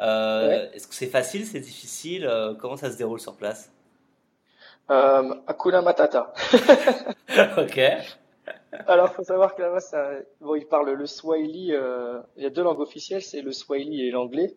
[0.00, 3.70] euh, est-ce que c'est facile C'est difficile euh, Comment ça se déroule sur place?
[4.90, 6.32] Euh, Akuna Matata.
[7.58, 7.80] ok.
[8.88, 11.72] Alors, faut savoir que là-bas, ça, bon, ils parlent le Swahili.
[11.72, 14.56] Euh, il y a deux langues officielles, c'est le Swahili et l'anglais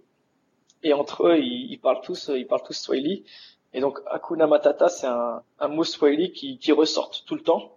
[0.84, 3.26] et entre eux, ils, parlent tous, ils parlent tous Swahili.
[3.74, 7.77] Et donc, Hakuna Matata, c'est un, un mot Swahili qui, qui ressort tout le temps.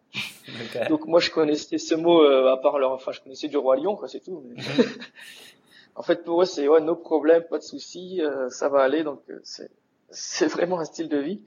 [0.89, 3.77] Donc moi, je connaissais ce mot euh, à part leur, enfin, je connaissais du roi
[3.77, 4.43] lion, quoi, c'est tout.
[5.95, 9.05] en fait, pour eux, c'est ouais, nos problèmes, pas de soucis, euh, ça va aller.
[9.05, 9.71] Donc, euh, c'est
[10.13, 11.41] c'est vraiment un style de vie.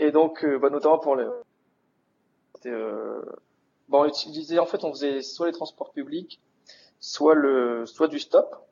[0.00, 1.30] Et donc, bah, notamment pour le,
[3.88, 6.40] bon, on utilisait, en fait, on faisait soit les transports publics,
[7.00, 8.66] soit le, soit du stop.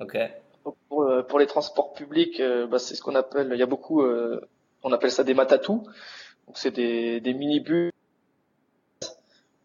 [0.00, 0.16] Ok.
[0.62, 3.66] Pour, euh, pour, les transports publics, euh, bah, c'est ce qu'on appelle, il y a
[3.66, 4.40] beaucoup, euh,
[4.82, 5.82] on appelle ça des matatous.
[6.46, 7.92] Donc c'est des, des mini-bus.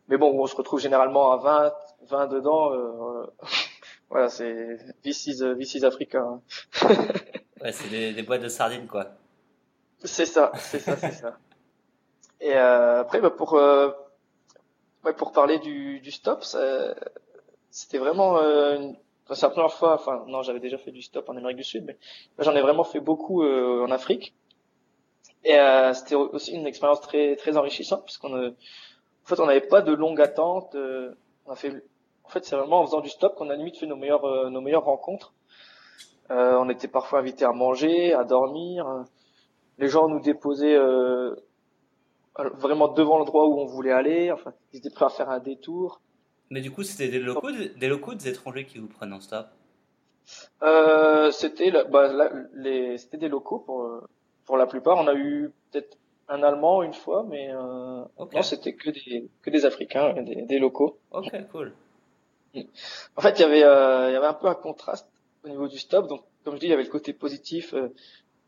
[0.07, 1.73] Mais bon, on se retrouve généralement à 20,
[2.09, 2.71] 20 dedans.
[4.09, 6.39] voilà, c'est this is, this is Africa.
[7.61, 9.07] ouais, c'est des, des, boîtes de sardines, quoi.
[10.03, 11.37] C'est ça, c'est ça, c'est ça.
[12.41, 16.43] Et après, bah, pour ouais, pour parler du, du stop,
[17.71, 18.97] c'était vraiment une,
[19.31, 21.85] c'est la première fois, enfin non, j'avais déjà fait du stop en Amérique du Sud,
[21.85, 21.97] mais
[22.39, 24.35] j'en ai vraiment fait beaucoup euh, en Afrique.
[25.45, 28.51] Et euh, c'était aussi une expérience très très enrichissante puisqu'on euh,
[29.23, 30.75] en fait on n'avait pas de longue attente.
[30.75, 31.13] Euh,
[31.45, 31.83] on a fait,
[32.23, 34.49] en fait c'est vraiment en faisant du stop qu'on a limite fait nos meilleures euh,
[34.49, 35.33] nos meilleures rencontres.
[36.29, 39.05] on était parfois invités à manger, à dormir.
[39.79, 40.77] Les gens nous déposaient
[42.35, 44.31] vraiment devant l'endroit où on voulait aller.
[44.31, 46.01] Enfin, ils étaient prêts à faire un détour.
[46.49, 49.47] Mais du coup, c'était des locaux, des locaux des étrangers qui vous prennent en stop?
[50.61, 54.01] Euh, C'était bah, les, c'était des locaux pour
[54.45, 54.97] pour la plupart.
[54.97, 55.97] On a eu peut-être
[56.29, 60.59] un Allemand une fois, mais euh, non, c'était que des que des Africains, des, des
[60.59, 60.97] locaux.
[61.11, 61.73] Ok, cool.
[63.15, 65.07] En fait, il y avait euh, il y avait un peu un contraste
[65.43, 66.07] au niveau du stop.
[66.07, 67.93] Donc, comme je dis, il y avait le côté positif, euh,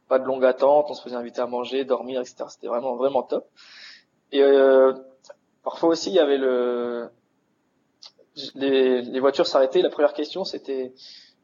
[0.07, 2.45] pas de longue attente, on se faisait inviter à manger, dormir, etc.
[2.49, 3.47] C'était vraiment vraiment top.
[4.31, 4.93] Et euh,
[5.63, 7.09] parfois aussi, il y avait le
[8.55, 9.81] les, les voitures s'arrêtaient.
[9.81, 10.93] La première question, c'était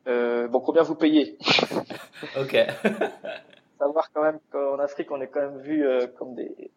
[0.07, 1.37] euh, bon, combien vous payez?
[2.39, 2.55] Ok.
[3.81, 6.71] Savoir quand même qu'en Afrique, on est quand même vu euh, comme des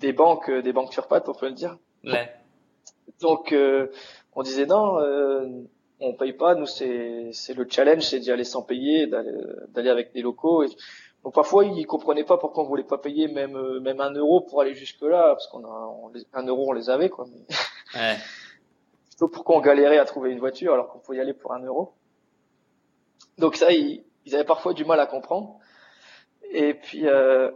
[0.00, 1.78] des banques, des banques sur pattes, on peut le dire.
[2.04, 2.30] Ouais.
[3.22, 3.88] Donc, euh,
[4.34, 5.48] on disait non, euh,
[6.00, 6.54] on paye pas.
[6.54, 10.62] Nous, c'est c'est le challenge, c'est d'y aller sans payer, d'aller avec des locaux.
[10.62, 10.68] Et,
[11.22, 14.42] donc parfois ils comprenaient pas pourquoi on voulait pas payer même euh, même un euro
[14.42, 15.90] pour aller jusque là, parce qu'on a
[16.34, 17.24] un euro on les avait quoi.
[17.32, 17.46] Mais...
[17.94, 18.16] Ouais
[19.14, 21.60] plutôt pourquoi on galérait à trouver une voiture alors qu'on pouvait y aller pour un
[21.60, 21.94] euro.
[23.38, 25.58] Donc ça, ils, avaient parfois du mal à comprendre.
[26.54, 27.50] Et puis, euh,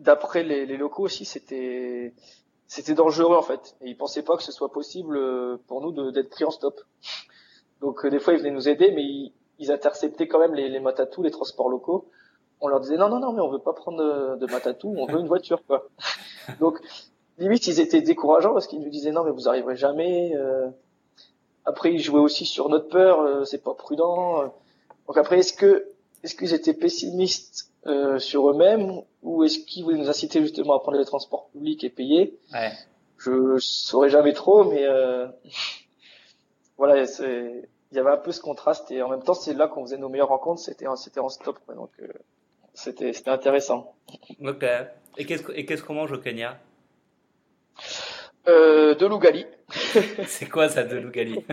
[0.00, 2.12] d'après les, les, locaux aussi, c'était
[2.66, 3.76] c'était dangereux en fait.
[3.80, 6.80] Et ils pensaient pas que ce soit possible euh, pour nous d'être pris en stop.
[7.80, 10.68] Donc euh, des fois, ils venaient nous aider, mais ils, ils interceptaient quand même les,
[10.68, 12.10] les matatous, les transports locaux.
[12.60, 15.06] On leur disait non, non, non, mais on veut pas prendre de, de matatou, on
[15.06, 15.88] veut une voiture quoi.
[16.58, 16.80] Donc
[17.38, 20.34] limite, ils étaient décourageants parce qu'ils nous disaient non, mais vous arriverez jamais.
[20.34, 20.68] Euh,
[21.64, 24.52] après, ils jouaient aussi sur notre peur, euh, c'est pas prudent.
[25.06, 25.86] Donc après, est-ce que
[26.24, 30.80] est-ce qu'ils étaient pessimistes euh, sur eux-mêmes ou est-ce qu'ils voulaient nous inciter justement à
[30.80, 32.38] prendre les transports publics et payer?
[32.52, 32.72] Ouais.
[33.18, 35.26] Je saurais jamais trop, mais euh,
[36.76, 39.82] voilà, il y avait un peu ce contraste et en même temps, c'est là qu'on
[39.82, 41.58] faisait nos meilleures rencontres, c'était c'était en stop.
[41.66, 42.08] Quoi, donc euh,
[42.74, 43.94] c'était c'était intéressant.
[44.44, 44.64] Ok.
[45.18, 46.58] Et qu'est-ce et qu'est-ce qu'on mange au Kenya?
[48.48, 49.46] Euh, De l'ougali.
[50.26, 51.44] c'est quoi ça de l'ougali?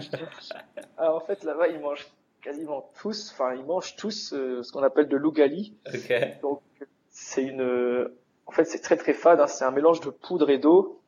[0.98, 2.08] Alors en fait là-bas ils mangent
[2.42, 5.76] quasiment tous, enfin ils mangent tous euh, ce qu'on appelle de l'ougali.
[5.94, 6.14] Ok.
[6.42, 6.62] Donc
[7.10, 8.10] c'est une,
[8.46, 9.48] en fait c'est très très fade, hein.
[9.48, 11.02] c'est un mélange de poudre et d'eau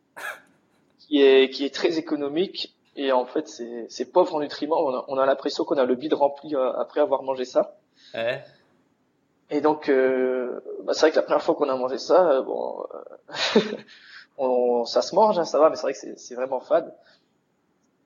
[0.99, 4.79] qui est qui est très économique et en fait c'est c'est pauvre en nutriments.
[4.79, 7.77] On a, on a l'impression qu'on a le bide rempli euh, après avoir mangé ça.
[8.13, 8.43] Ouais.
[9.51, 12.41] Et donc, euh, bah, c'est vrai que la première fois qu'on a mangé ça, euh,
[12.41, 13.59] bon, euh,
[14.37, 16.95] on, ça se mange, hein, ça va, mais c'est vrai que c'est vraiment fade.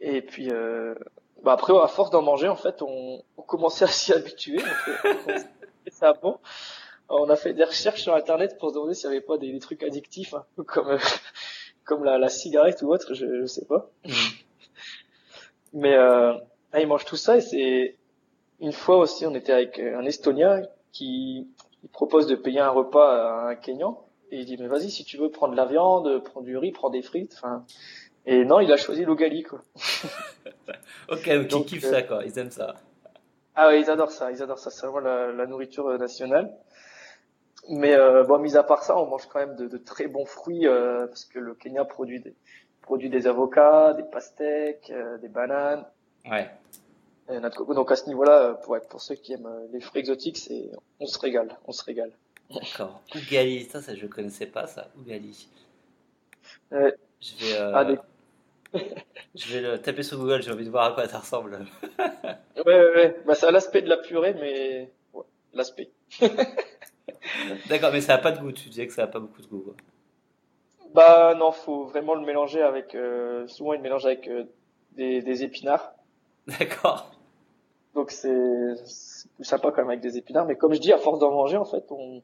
[0.02, 0.96] Et puis, euh,
[1.46, 4.60] bah, après, à force d'en manger, en fait, on, on commençait à s'y habituer.
[5.92, 6.40] ça bon.
[7.08, 9.58] On a fait des recherches sur Internet pour se demander s'il n'y avait pas des,
[9.60, 10.98] trucs addictifs, un peu comme
[11.86, 13.92] comme la, la, cigarette ou autre, je, je sais pas.
[15.74, 16.34] Mais euh,
[16.74, 17.96] ah, ils mangent tout ça et c'est
[18.60, 21.48] une fois aussi, on était avec un Estonien qui,
[21.92, 25.18] propose de payer un repas à un Kenyan et il dit mais vas-y si tu
[25.18, 27.64] veux prendre de la viande, prends du riz, prends des frites, enfin
[28.26, 29.62] et non il a choisi l'ogali quoi.
[31.10, 32.76] ok donc, ils kiffent ça quoi, ils aiment ça.
[33.56, 36.52] Ah oui ils adorent ça, ils adorent ça, c'est vraiment la, la, nourriture euh, nationale.
[37.70, 40.26] Mais euh, bon mis à part ça on mange quand même de, de très bons
[40.26, 42.36] fruits euh, parce que le Kenya produit des
[42.82, 45.84] produit des avocats, des pastèques, euh, des bananes.
[46.30, 46.50] Ouais.
[47.30, 50.70] Et notre, donc à ce niveau-là, pour pour ceux qui aiment les fruits exotiques, c'est
[51.00, 52.12] on se régale, on se régale.
[52.54, 53.02] D'accord.
[53.16, 54.88] Ougali, ça, ça je connaissais pas ça.
[54.98, 55.48] Ougali.
[56.74, 57.98] Euh, je vais, euh, ah, des...
[59.36, 60.42] je vais le taper sur Google.
[60.42, 61.66] J'ai envie de voir à quoi ça ressemble.
[62.00, 63.16] ouais, ouais, ouais.
[63.26, 65.24] Bah, ça a l'aspect de la purée, mais ouais,
[65.54, 65.90] l'aspect.
[67.70, 68.52] D'accord, mais ça a pas de goût.
[68.52, 69.62] Tu disais que ça a pas beaucoup de goût.
[69.62, 69.76] Quoi.
[70.94, 72.96] Bah non, faut vraiment le mélanger avec.
[72.96, 74.46] Euh, souvent, il mélange avec euh,
[74.94, 75.94] des, des épinards.
[76.48, 77.12] D'accord.
[77.94, 78.76] Donc c'est
[79.36, 80.46] plus sympa quand même avec des épinards.
[80.46, 82.22] Mais comme je dis, à force d'en manger, en fait, on,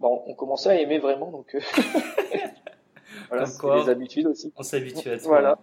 [0.00, 1.30] on commençait à aimer vraiment.
[1.30, 1.60] Donc euh,
[3.28, 4.52] voilà, c'est des habitudes aussi.
[4.56, 5.28] On s'habitue à ça.
[5.28, 5.58] Voilà,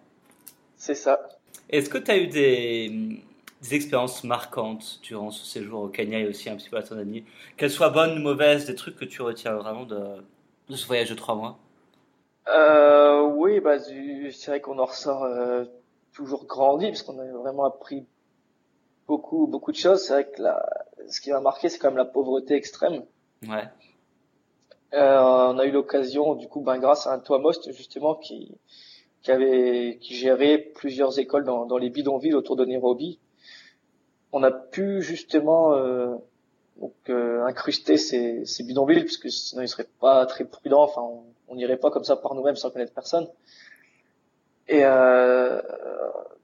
[0.77, 1.29] c'est ça.
[1.69, 3.21] Est-ce que tu as eu des,
[3.61, 7.25] des, expériences marquantes durant ce séjour au Kenya et aussi un petit peu à Tanzanie
[7.57, 10.23] Qu'elles soient bonnes ou mauvaises, des trucs que tu retiens vraiment de,
[10.69, 11.57] de ce voyage de trois mois?
[12.49, 15.65] Euh, Oui, bah, c'est vrai qu'on en ressort euh,
[16.13, 18.05] toujours grandi parce qu'on a vraiment appris
[19.07, 20.03] beaucoup beaucoup de choses.
[20.05, 20.65] C'est vrai que la,
[21.09, 23.03] ce qui m'a marqué, c'est quand même la pauvreté extrême.
[23.47, 23.67] Ouais.
[24.93, 28.55] Euh, on a eu l'occasion, du coup, ben grâce à un toit most justement qui
[29.21, 33.19] qui avait qui gérait plusieurs écoles dans, dans les bidonvilles autour de Nairobi.
[34.31, 36.15] On a pu justement euh,
[36.77, 40.83] donc euh, incruster ces, ces bidonvilles puisque sinon ils seraient pas très prudents.
[40.83, 41.01] Enfin,
[41.47, 43.27] on n'irait pas comme ça par nous-mêmes sans connaître personne.
[44.67, 45.61] Et euh,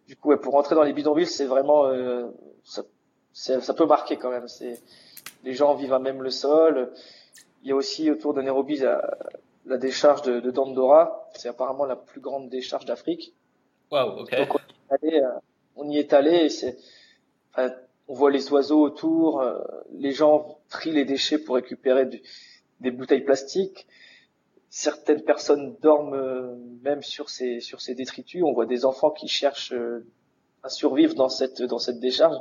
[0.08, 2.28] du coup, pour rentrer dans les bidonvilles, c'est vraiment euh,
[2.64, 2.84] ça,
[3.34, 4.48] ça, peut marquer quand même.
[4.48, 4.80] C'est
[5.44, 6.92] les gens vivent à même le sol.
[7.64, 9.18] Il y a aussi autour de Nairobi la,
[9.66, 11.30] la décharge de, de Dandora.
[11.34, 13.34] C'est apparemment la plus grande décharge d'Afrique.
[13.92, 14.36] Wow, ok.
[14.36, 15.30] Donc on y est allé, euh,
[15.76, 16.78] on y est allé et c'est,
[17.54, 17.72] enfin,
[18.08, 19.42] on voit les oiseaux autour.
[19.42, 19.60] Euh,
[19.92, 22.22] les gens trient les déchets pour récupérer du,
[22.80, 23.88] des bouteilles plastiques
[24.72, 28.44] certaines personnes dorment euh, même sur ces sur ces détritus.
[28.44, 29.74] On voit des enfants qui cherchent
[30.62, 32.38] à survivre dans cette dans cette décharge.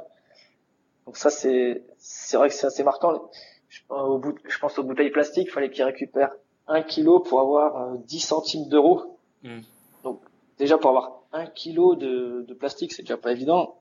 [1.07, 3.31] Donc ça c'est c'est vrai que c'est assez marquant.
[3.68, 6.33] Je, au bout, je pense aux bouteilles plastiques, il fallait qu'ils récupèrent
[6.66, 9.18] un kilo pour avoir 10 euh, centimes d'euros.
[9.42, 9.61] Hmm.
[10.04, 10.20] Donc
[10.59, 13.81] déjà pour avoir un kilo de, de plastique, c'est déjà pas évident.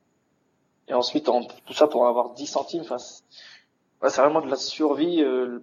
[0.87, 5.21] Et ensuite en, tout ça pour avoir 10 centimes, enfin c'est vraiment de la survie,
[5.21, 5.59] euh,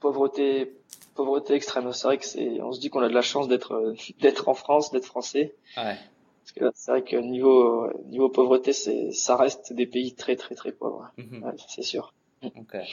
[0.00, 0.76] pauvreté
[1.14, 1.92] pauvreté extrême.
[1.92, 4.48] C'est vrai que c'est, on se dit qu'on a de la chance d'être euh, d'être
[4.48, 5.54] en France, d'être français.
[5.76, 5.96] Ouais.
[6.40, 10.54] Parce que c'est vrai que niveau niveau pauvreté, c'est ça reste des pays très très
[10.54, 11.10] très pauvres.
[11.16, 11.44] Mhm.
[11.44, 12.12] ouais, c'est sûr.
[12.42, 12.84] Okay.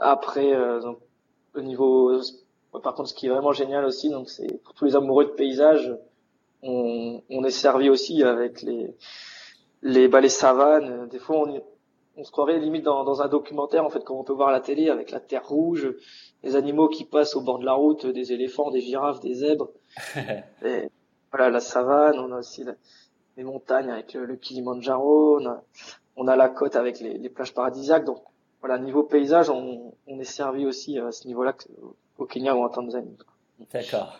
[0.00, 0.98] Après, euh, donc,
[1.54, 2.18] au niveau,
[2.82, 5.30] par contre, ce qui est vraiment génial aussi, donc c'est pour tous les amoureux de
[5.30, 5.94] paysages,
[6.62, 8.94] on, on est servi aussi avec les
[9.82, 11.08] les bah, les savanes.
[11.08, 11.62] Des fois, on,
[12.16, 14.52] on se croirait limite dans, dans un documentaire en fait, comme on peut voir à
[14.52, 15.94] la télé avec la terre rouge,
[16.42, 19.70] des animaux qui passent au bord de la route, des éléphants, des girafes, des zèbres.
[20.64, 20.88] et,
[21.30, 22.64] voilà, la savane, on a aussi
[23.36, 25.62] les montagnes avec le, le Kilimanjaro, on a,
[26.16, 28.04] on a, la côte avec les, les, plages paradisiaques.
[28.04, 28.22] Donc
[28.60, 31.54] voilà, niveau paysage, on, on est servi aussi à ce niveau-là
[32.18, 33.16] au Kenya ou en Tanzanie.
[33.72, 34.18] D'accord.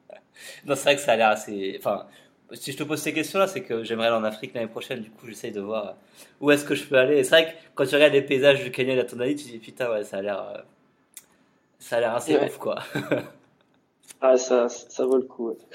[0.66, 1.76] non, c'est vrai que ça a l'air assez.
[1.78, 2.06] Enfin,
[2.52, 5.00] si je te pose ces questions-là, c'est que j'aimerais aller en Afrique l'année prochaine.
[5.00, 5.96] Du coup, j'essaye de voir
[6.40, 7.22] où est-ce que je peux aller.
[7.24, 9.44] c'est vrai que quand tu regardes les paysages du Kenya et de la Tanzanie, tu
[9.44, 10.58] te dis putain, ouais, ça a l'air euh,
[11.78, 12.78] ça a l'air assez ouf, quoi.
[14.20, 15.56] ah, ça, ça vaut le coup.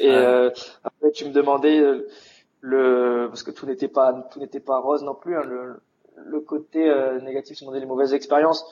[0.00, 0.50] Et euh,
[0.82, 2.08] après, tu me demandais euh,
[2.60, 5.36] le parce que tout n'était pas tout n'était pas rose non plus.
[5.36, 5.80] Hein, le,
[6.16, 8.64] le côté euh, négatif, si on dit les mauvaises expériences,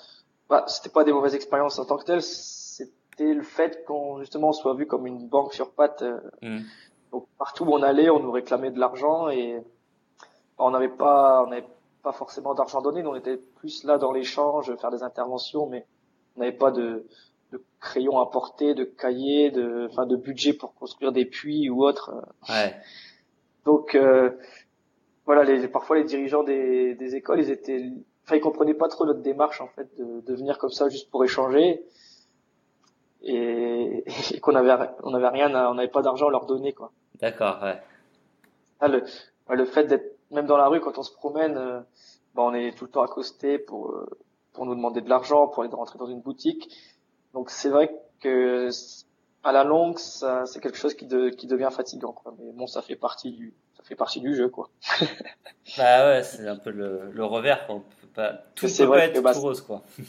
[0.49, 4.53] bah, c'était pas des mauvaises expériences en tant que telles, c'était le fait qu'on justement
[4.53, 6.03] soit vu comme une banque sur pattes.
[6.03, 6.61] Euh, mm.
[7.13, 9.57] Donc partout où on allait, on nous réclamait de l'argent et
[10.59, 11.67] bah, on n'avait pas, on n'avait
[12.03, 15.87] pas forcément d'argent donné, on était plus là dans l'échange, faire des interventions, mais
[16.37, 17.07] on n'avait pas de,
[17.53, 21.83] de crayons à porter, de cahiers, de, enfin de budget pour construire des puits ou
[21.83, 22.15] autre.
[22.49, 22.77] Ouais.
[23.69, 24.31] Donc euh,
[25.27, 27.85] voilà, les, parfois les dirigeants des, des écoles, ils étaient,
[28.25, 31.11] enfin ils comprenaient pas trop notre démarche en fait de, de venir comme ça juste
[31.11, 31.83] pour échanger
[33.21, 34.05] et,
[34.41, 36.93] qu'on avait on avait rien, on n'avait pas d'argent à leur donner quoi.
[37.21, 37.79] D'accord, ouais.
[38.81, 39.05] Ah, le,
[39.51, 41.81] le fait d'être même dans la rue quand on se promène, euh,
[42.35, 44.09] bah, on est tout le temps accosté pour euh,
[44.55, 46.71] pour nous demander de l'argent, pour aller rentrer dans une boutique.
[47.35, 48.71] Donc c'est vrai que
[49.45, 52.13] à la longue, ça c'est quelque chose qui, de, qui devient fatigant.
[52.13, 52.35] Quoi.
[52.39, 54.69] Mais bon, ça fait partie du ça fait partie du jeu, quoi.
[55.79, 57.67] bah ouais, c'est un peu le, le revers.
[57.67, 57.77] Quoi.
[57.77, 59.83] On peut pas tout peut pas être bah, tout rose, quoi.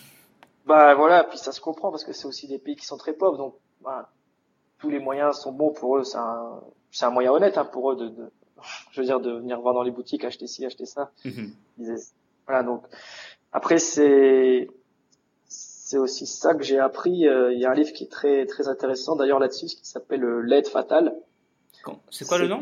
[0.66, 3.14] Bah voilà, puis ça se comprend parce que c'est aussi des pays qui sont très
[3.14, 4.12] pauvres, donc bah,
[4.78, 6.04] tous les moyens sont bons pour eux.
[6.04, 6.62] C'est un
[6.92, 8.32] c'est un moyen honnête hein, pour eux de, de
[8.92, 11.12] je veux dire de venir voir dans les boutiques, acheter ci, acheter ça.
[11.26, 11.54] Mhm.
[12.46, 12.84] Voilà donc
[13.52, 14.68] après c'est
[15.90, 17.28] c'est aussi ça que j'ai appris.
[17.28, 20.24] Euh, il y a un livre qui est très très intéressant d'ailleurs là-dessus, qui s'appelle
[20.24, 21.16] euh, L'aide fatale.
[22.12, 22.60] C'est quoi le nom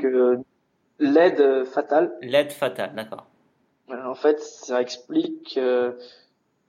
[0.99, 2.17] L'aide fatale.
[2.21, 3.28] L'aide fatale, d'accord.
[3.91, 5.91] En fait, ça explique euh,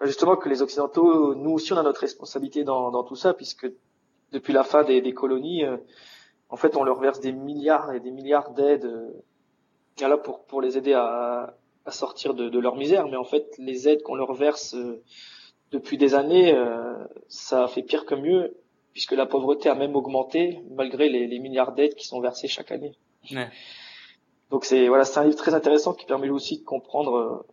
[0.01, 3.71] justement que les Occidentaux, nous aussi, on a notre responsabilité dans, dans tout ça, puisque
[4.33, 5.65] depuis la fin des, des colonies,
[6.49, 10.77] en fait, on leur verse des milliards et des milliards d'aides euh, pour pour les
[10.77, 11.55] aider à,
[11.85, 13.07] à sortir de, de, leur misère.
[13.07, 14.75] Mais en fait, les aides qu'on leur verse
[15.71, 16.95] depuis des années, euh,
[17.29, 18.57] ça a fait pire que mieux,
[18.93, 22.73] puisque la pauvreté a même augmenté malgré les, les milliards d'aides qui sont versées chaque
[22.73, 22.95] année.
[23.31, 23.49] Ouais.
[24.51, 27.47] Donc c'est voilà, c'est un livre très intéressant qui permet aussi de comprendre, euh,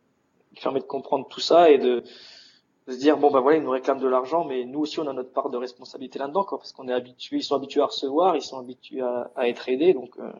[0.56, 2.04] qui permet de comprendre tout ça et de,
[2.88, 5.08] de se dire bon ben voilà, ils nous réclament de l'argent, mais nous aussi on
[5.08, 7.88] a notre part de responsabilité là-dedans, quoi, parce qu'on est habitué, ils sont habitués à
[7.88, 10.32] recevoir, ils sont habitués à, à être aidés, donc euh,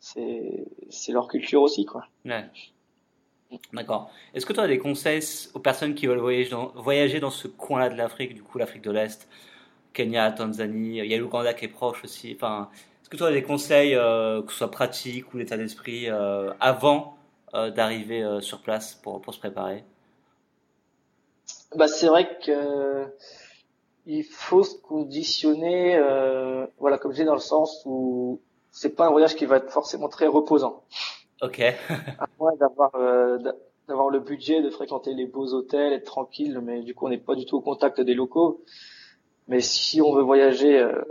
[0.00, 2.04] c'est c'est leur culture aussi, quoi.
[2.24, 2.44] Ouais.
[3.72, 4.10] D'accord.
[4.34, 5.22] Est-ce que tu as des conseils
[5.54, 9.28] aux personnes qui veulent voyager dans, ce coin-là de l'Afrique, du coup l'Afrique de l'Est,
[9.92, 12.34] Kenya, Tanzanie, il y a l'Ouganda qui est proche aussi.
[12.36, 12.68] Enfin,
[13.02, 16.52] est-ce que tu as des conseils, euh, que ce soit pratiques ou l'état d'esprit, euh,
[16.60, 17.16] avant
[17.54, 19.82] euh, d'arriver euh, sur place pour, pour se préparer?
[21.74, 23.06] Bah, C'est vrai que
[24.08, 28.40] il faut se conditionner, euh, voilà, comme dis, dans le sens où
[28.70, 30.82] c'est pas un voyage qui va être forcément très reposant.
[31.40, 31.60] Ok.
[32.18, 33.38] à moins d'avoir euh,
[33.86, 37.18] d'avoir le budget de fréquenter les beaux hôtels, être tranquille, mais du coup on n'est
[37.18, 38.62] pas du tout au contact des locaux.
[39.46, 41.02] Mais si on veut voyager, euh,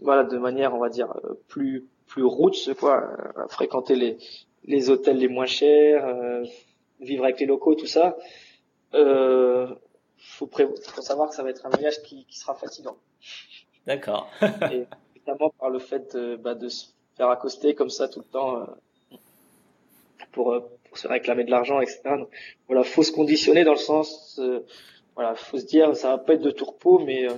[0.00, 3.16] voilà, de manière on va dire euh, plus plus roots quoi,
[3.48, 4.18] fréquenter les
[4.64, 6.06] les hôtels les moins chers,
[7.00, 8.16] vivre avec les locaux, tout ça.
[8.94, 9.74] Euh,
[10.16, 12.96] faut, faut savoir que ça va être un voyage qui, qui sera fatigant.
[13.86, 14.30] D'accord.
[14.72, 14.86] et
[15.26, 16.86] notamment par le fait de, bah, de se
[17.16, 18.66] faire accoster comme ça tout le temps
[20.34, 22.00] pour, euh, pour se réclamer de l'argent, etc.
[22.04, 22.28] Donc,
[22.66, 24.60] voilà, faut se conditionner dans le sens, euh,
[25.14, 27.34] voilà, faut se dire, ça va pas être de tourpeau, mais euh,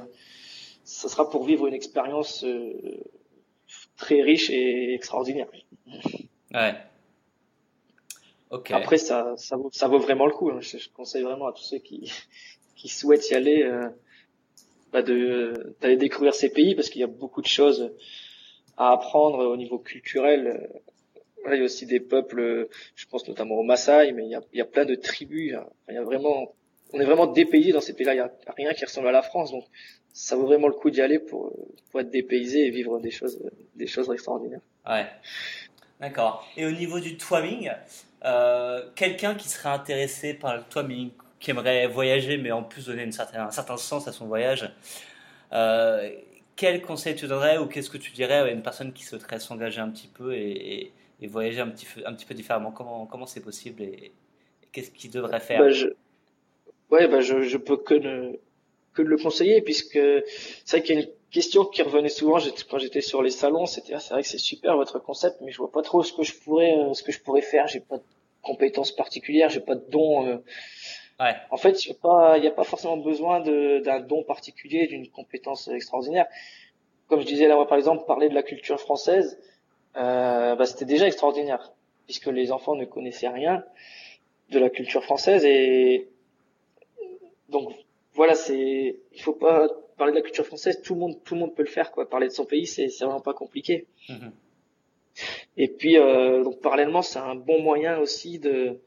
[0.84, 2.72] ça sera pour vivre une expérience euh,
[3.96, 5.48] très riche et extraordinaire.
[6.52, 6.74] Ouais.
[8.50, 8.70] Ok.
[8.70, 10.50] Après, ça, ça vaut, ça vaut vraiment le coup.
[10.50, 10.60] Hein.
[10.60, 12.10] Je, conseille vraiment à tous ceux qui,
[12.76, 13.88] qui souhaitent y aller, euh,
[14.92, 17.92] bah de d'aller découvrir ces pays parce qu'il y a beaucoup de choses
[18.76, 20.70] à apprendre au niveau culturel
[21.54, 24.64] il y a aussi des peuples, je pense notamment aux Maasai, mais il y a,
[24.64, 25.54] plein de tribus.
[25.88, 26.54] Il y a vraiment,
[26.92, 28.14] on est vraiment dépaysé dans ces pays-là.
[28.14, 29.64] Il y a rien qui ressemble à la France, donc
[30.12, 31.52] ça vaut vraiment le coup d'y aller pour,
[31.90, 33.38] pour être dépaysé et vivre des choses,
[33.74, 34.62] des choses extraordinaires.
[34.88, 35.06] Ouais.
[36.00, 36.46] D'accord.
[36.56, 37.70] Et au niveau du twamming,
[38.24, 43.08] euh, quelqu'un qui serait intéressé par le twamming, qui aimerait voyager, mais en plus donner
[43.34, 44.70] un certain sens à son voyage,
[45.52, 46.10] euh,
[46.56, 49.80] quel conseil tu donnerais ou qu'est-ce que tu dirais à une personne qui souhaiterait s'engager
[49.80, 50.92] un petit peu et
[51.22, 54.12] voyager un petit, un petit peu différemment Comment comment c'est possible et,
[54.72, 55.88] qu'est-ce qu'il devrait faire bah, je...
[56.90, 58.40] Ouais, bah je, je peux que le,
[58.92, 59.98] que le conseiller puisque
[60.64, 62.38] c'est vrai qu'il y a une question qui revenait souvent
[62.70, 65.50] quand j'étais sur les salons, c'était ah, c'est vrai que c'est super votre concept, mais
[65.50, 67.66] je vois pas trop ce que je pourrais euh, ce que je pourrais faire.
[67.66, 68.02] J'ai pas de
[68.42, 70.26] compétences particulières, j'ai pas de dons.
[70.26, 70.36] Euh.
[71.18, 71.34] Ouais.
[71.50, 76.26] En fait, il n'y a pas a forcément besoin d'un don particulier, d'une compétence extraordinaire.
[77.08, 79.38] Comme je disais là, moi, par exemple, parler de la culture française
[79.96, 81.72] bah, c'était déjà extraordinaire,
[82.06, 83.64] puisque les enfants ne connaissaient rien
[84.50, 86.08] de la culture française et
[87.48, 87.72] donc
[88.14, 91.40] voilà, c'est il faut pas parler de la culture française, tout le monde tout le
[91.40, 92.08] monde peut le faire quoi.
[92.08, 93.86] Parler de son pays, c'est c'est vraiment pas compliqué.
[94.08, 94.32] Mhm.
[95.56, 98.80] Et puis euh, donc parallèlement, c'est un bon moyen aussi de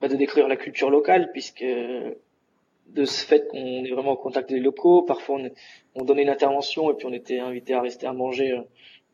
[0.00, 4.50] bah, de découvrir la culture locale, puisque de ce fait qu'on est vraiment en contact
[4.50, 5.50] des locaux, parfois on,
[5.94, 8.62] on, donnait une intervention et puis on était invité à rester à manger euh,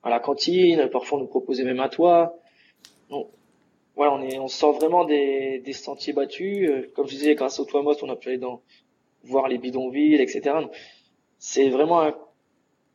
[0.06, 2.38] à la cantine, parfois on nous proposait même un toit.
[3.10, 3.28] Donc,
[3.96, 6.68] voilà, on est, on sort vraiment des, sentiers battus.
[6.70, 8.62] Euh, comme je disais, grâce au toit Most, on a pu aller dans
[9.24, 10.56] voir les bidonvilles, etc.
[11.38, 12.14] C'est vraiment un,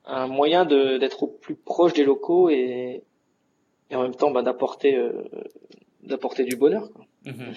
[0.06, 3.04] un moyen d'être au plus proche des locaux et,
[3.90, 5.24] et en même temps bah, d'apporter euh,
[6.04, 6.90] d'apporter du bonheur.
[7.26, 7.54] Mhm.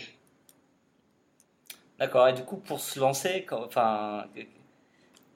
[2.01, 2.27] D'accord.
[2.27, 4.25] Et du coup, pour se lancer, quand, enfin,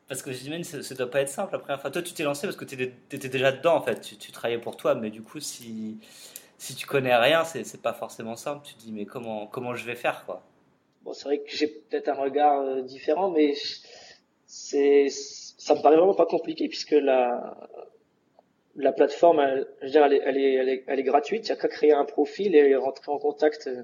[0.09, 1.81] parce que j'imagine que ça, doit pas être simple la première.
[1.81, 2.83] Toi, tu t'es lancé parce que tu
[3.13, 4.01] étais déjà dedans en fait.
[4.01, 5.99] Tu, travaillais pour toi, mais du coup, si
[6.57, 8.67] si tu connais rien, c'est pas forcément simple.
[8.67, 10.43] Tu te dis mais comment comment je vais faire quoi?
[11.03, 13.55] Bon, c'est vrai que j'ai peut-être un regard euh, différent, mais
[14.47, 17.69] c'est ça me paraît vraiment pas compliqué puisque la
[18.79, 21.47] la plateforme, elle, elle est, elle est, gratuite.
[21.47, 23.67] Il y a qu'à créer un profil et rentrer en contact.
[23.67, 23.83] Euh,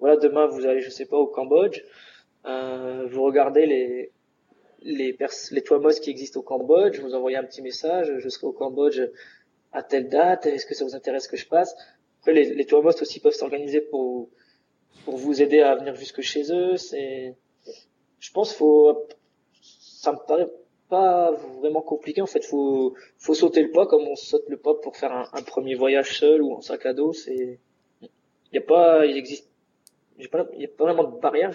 [0.00, 1.82] voilà, demain vous allez, je sais pas, au Cambodge,
[2.46, 4.12] euh, vous regardez les
[4.84, 5.16] les
[5.50, 5.62] les
[6.00, 9.00] qui existent au Cambodge, vous envoyez un petit message, je serai au Cambodge
[9.72, 11.74] à telle date, est-ce que ça vous intéresse que je passe?
[12.20, 14.28] Après, les, les aussi peuvent s'organiser pour
[15.04, 16.76] pour vous aider à venir jusque chez eux.
[16.76, 17.34] C'est,
[18.20, 19.06] je pense, faut,
[19.60, 20.48] ça me paraît
[20.88, 24.74] pas vraiment compliqué en fait faut faut sauter le pas comme on saute le pas
[24.74, 27.58] pour faire un, un premier voyage seul ou en sac à dos c'est
[28.02, 28.10] il
[28.52, 29.48] y a pas il existe
[30.18, 31.52] il y a pas vraiment de barrière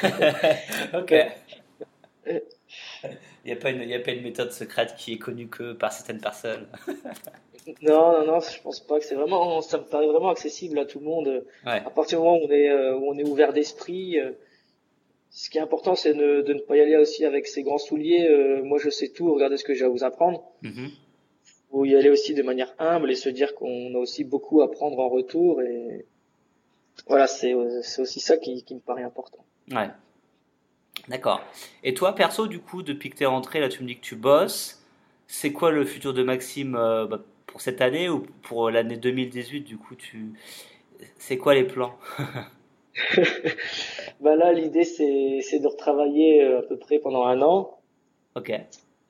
[0.94, 1.14] ok
[3.44, 5.48] il n'y a pas une il y a pas une méthode secrète qui est connue
[5.48, 6.66] que par certaines personnes
[7.82, 10.84] non non non je pense pas que c'est vraiment ça me paraît vraiment accessible à
[10.84, 13.52] tout le monde à partir du moment où on est euh, où on est ouvert
[13.52, 14.32] d'esprit euh,
[15.30, 17.78] ce qui est important, c'est de, de, ne pas y aller aussi avec ses grands
[17.78, 18.26] souliers.
[18.28, 19.32] Euh, moi, je sais tout.
[19.32, 20.42] Regardez ce que j'ai à vous apprendre.
[20.62, 20.88] Mm
[21.70, 24.70] Faut y aller aussi de manière humble et se dire qu'on a aussi beaucoup à
[24.70, 25.62] prendre en retour.
[25.62, 26.04] Et
[27.06, 29.44] voilà, c'est aussi ça qui, qui me paraît important.
[29.70, 29.88] Ouais.
[31.10, 31.42] D'accord.
[31.82, 34.00] Et toi, perso, du coup, depuis que tu es rentré, là, tu me dis que
[34.00, 34.82] tu bosses.
[35.26, 39.62] C'est quoi le futur de Maxime euh, bah, pour cette année ou pour l'année 2018
[39.62, 40.32] Du coup, tu,
[41.18, 41.96] c'est quoi les plans?
[44.20, 47.78] Bah là, l'idée c'est de retravailler euh, à peu près pendant un an.
[48.36, 48.52] Ok.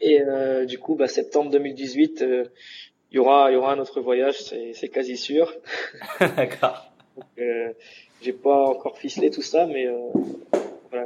[0.00, 2.44] Et euh, du coup, bah septembre 2018, euh,
[3.10, 5.52] il y aura y aura un autre voyage, c'est quasi sûr.
[6.36, 6.90] D'accord.
[7.38, 7.72] euh,
[8.22, 9.98] j'ai pas encore ficelé tout ça, mais euh,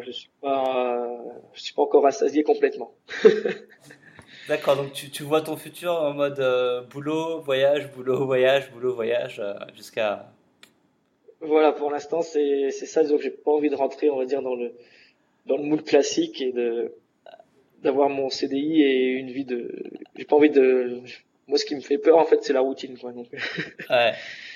[0.05, 1.09] je suis pas
[1.55, 2.95] je suis pas encore rassasié complètement.
[4.49, 6.43] D'accord, donc tu, tu vois ton futur en mode
[6.91, 9.43] boulot, voyage, boulot, voyage, boulot, voyage,
[9.75, 10.31] jusqu'à
[11.45, 13.03] voilà, pour l'instant, c'est c'est ça.
[13.05, 14.75] Donc, j'ai pas envie de rentrer, on va dire, dans le
[15.47, 16.95] dans le moule classique et de
[17.83, 19.71] d'avoir mon CDI et une vie de.
[20.17, 21.01] J'ai pas envie de.
[21.47, 23.13] Moi, ce qui me fait peur, en fait, c'est la routine, quoi.
[23.13, 23.29] Donc.
[23.91, 24.13] Ouais.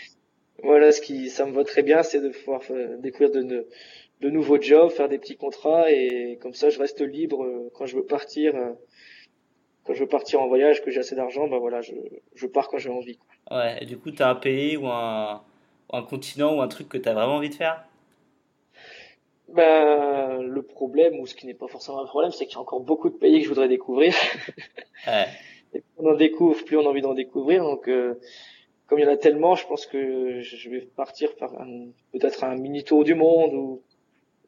[0.63, 3.67] voilà, ce qui ça me va très bien, c'est de pouvoir euh, découvrir de, de
[4.23, 7.97] nouveaux jobs, faire des petits contrats et comme ça, je reste libre euh, quand je
[7.97, 8.55] veux partir.
[8.57, 8.73] Euh,
[9.85, 11.95] quand je veux partir en voyage, que j'ai assez d'argent, ben voilà, je,
[12.35, 13.17] je pars quand j'ai envie.
[13.17, 13.59] Quoi.
[13.59, 15.43] Ouais, et du coup, tu as un pays ou un,
[15.93, 17.85] un continent ou un truc que tu as vraiment envie de faire?
[19.49, 22.61] Ben, le problème, ou ce qui n'est pas forcément un problème, c'est qu'il y a
[22.61, 24.15] encore beaucoup de pays que je voudrais découvrir.
[25.07, 25.27] Ouais.
[25.75, 27.63] Et plus on en découvre, plus on a envie d'en découvrir.
[27.63, 28.15] Donc, euh,
[28.89, 31.53] comme il y en a tellement, je pense que je vais partir par
[32.13, 33.83] peut-être un mini tour du monde ou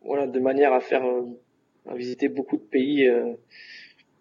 [0.02, 1.26] voilà, de manière à faire euh,
[1.88, 3.34] à visiter beaucoup de pays, euh,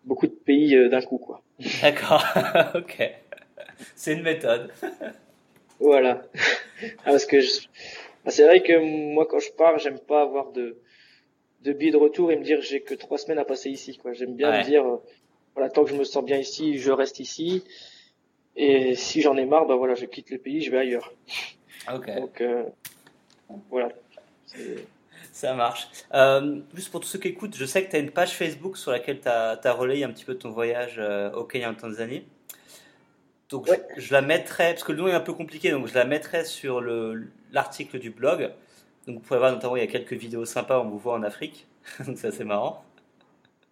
[0.05, 1.41] beaucoup de pays euh, d'un coup, quoi.
[1.81, 2.23] D'accord.
[2.75, 3.11] ok.
[3.95, 4.71] C'est une méthode.
[5.81, 6.23] Voilà.
[6.83, 7.37] Ah, parce que
[8.25, 8.77] bah, c'est vrai que
[9.13, 10.75] moi quand je pars, j'aime pas avoir de
[11.61, 13.97] de billet de retour et me dire j'ai que trois semaines à passer ici.
[13.97, 14.11] Quoi.
[14.11, 14.83] J'aime bien me dire
[15.55, 17.63] voilà tant que je me sens bien ici, je reste ici.
[18.57, 21.13] Et si j'en ai marre, bah voilà, je quitte le pays, je vais ailleurs.
[21.93, 22.13] Ok.
[22.13, 22.63] Donc euh,
[23.69, 23.89] voilà.
[25.39, 25.87] Ça marche.
[26.13, 28.75] Euh, juste pour tous ceux qui écoutent, je sais que tu as une page Facebook
[28.75, 31.75] sur laquelle tu as, as, relayé un petit peu ton voyage euh, au Kenya en
[31.75, 32.25] Tanzanie.
[33.47, 36.03] Donc je, la mettrai, parce que le nom est un peu compliqué, donc je la
[36.03, 36.81] mettrai sur
[37.53, 38.51] l'article du blog.
[39.07, 41.23] Donc vous pouvez voir notamment, il y a quelques vidéos sympas, on vous voit en
[41.23, 41.67] Afrique,
[42.05, 42.83] donc c'est assez marrant.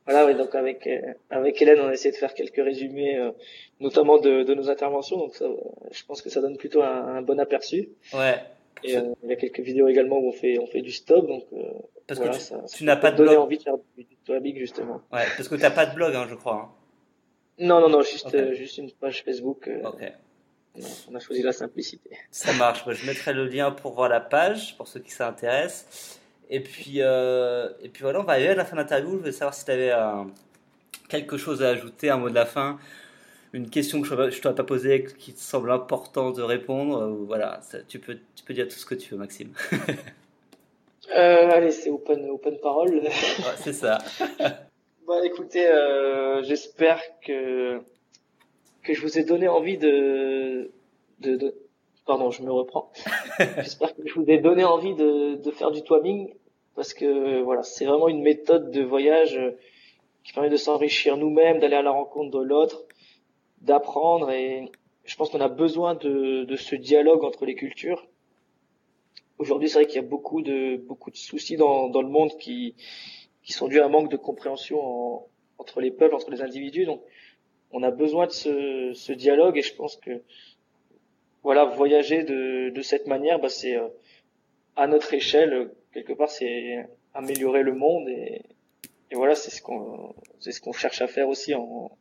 [0.06, 3.32] Voilà, oui, donc avec, euh, avec Hélène, on a essayé de faire quelques résumés, euh,
[3.82, 5.48] notamment de, de, nos interventions, donc ça,
[5.92, 7.90] je pense que ça donne plutôt un, un bon aperçu.
[8.14, 8.40] Ouais.
[8.84, 11.28] Et euh, il y a quelques vidéos également où on fait, on fait du stop,
[11.28, 11.44] donc
[12.08, 13.38] parce que tu, ça, tu n'as pas de blog.
[13.38, 15.02] envie de faire du, du justement.
[15.12, 16.56] Ouais, parce que tu n'as pas de blog, hein, je crois.
[16.56, 16.70] Hein.
[17.60, 19.68] Non, non, non, juste, euh, juste une page Facebook.
[19.68, 20.14] Euh, ok.
[21.10, 22.12] on a choisi la simplicité.
[22.32, 22.84] Ça marche.
[22.88, 26.20] je mettrai le lien pour voir la page, pour ceux qui s'intéressent.
[26.50, 29.12] Et puis, euh, et puis voilà, on va arriver à la fin de l'interview.
[29.14, 29.92] Je voulais savoir si tu avais
[31.10, 32.78] quelque chose à ajouter, un mot de la fin,
[33.54, 37.08] une question que je ne t'aurais pas posée, qui te semble important de répondre.
[37.26, 39.54] voilà, tu, peux, tu peux dire tout ce que tu veux, Maxime.
[41.16, 43.02] euh, Allez, c'est open, open parole.
[43.58, 44.00] c'est ça.
[45.08, 47.80] bon, écoutez, euh, j'espère que
[48.84, 50.72] que je vous ai donné envie de,
[51.20, 51.54] de, de...
[52.06, 52.90] pardon, je me reprends.
[53.58, 56.34] j'espère que je vous ai donné envie de, de faire du twamming
[56.74, 59.38] parce que voilà, c'est vraiment une méthode de voyage
[60.24, 62.86] qui permet de s'enrichir nous-mêmes, d'aller à la rencontre de l'autre,
[63.62, 64.72] d'apprendre et
[65.06, 68.08] je pense qu'on a besoin de, de ce dialogue entre les cultures
[69.40, 72.32] Aujourd'hui, c'est vrai qu'il y a beaucoup de beaucoup de soucis dans, dans le monde
[72.40, 72.76] qui
[73.44, 75.28] qui sont dus à un manque de compréhension
[75.60, 76.86] entre les peuples, entre les individus.
[76.86, 77.02] Donc,
[77.72, 80.24] on a besoin de ce, ce dialogue et je pense que
[81.44, 83.88] voilà, voyager de, de cette manière, bah, c'est euh,
[84.76, 88.42] à notre échelle quelque part, c'est améliorer le monde et,
[89.12, 91.92] et voilà, c'est ce qu'on c'est ce qu'on cherche à faire aussi en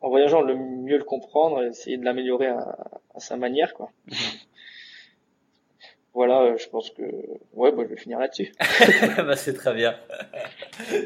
[0.00, 2.76] en voyageant, le mieux le comprendre, essayer de l'améliorer à,
[3.14, 3.90] à, sa manière, quoi.
[4.06, 4.14] Mhm
[6.18, 7.02] voilà, euh, je pense que
[7.52, 8.52] ouais, bah, je vais finir là-dessus.
[9.18, 9.94] bah, c'est très bien.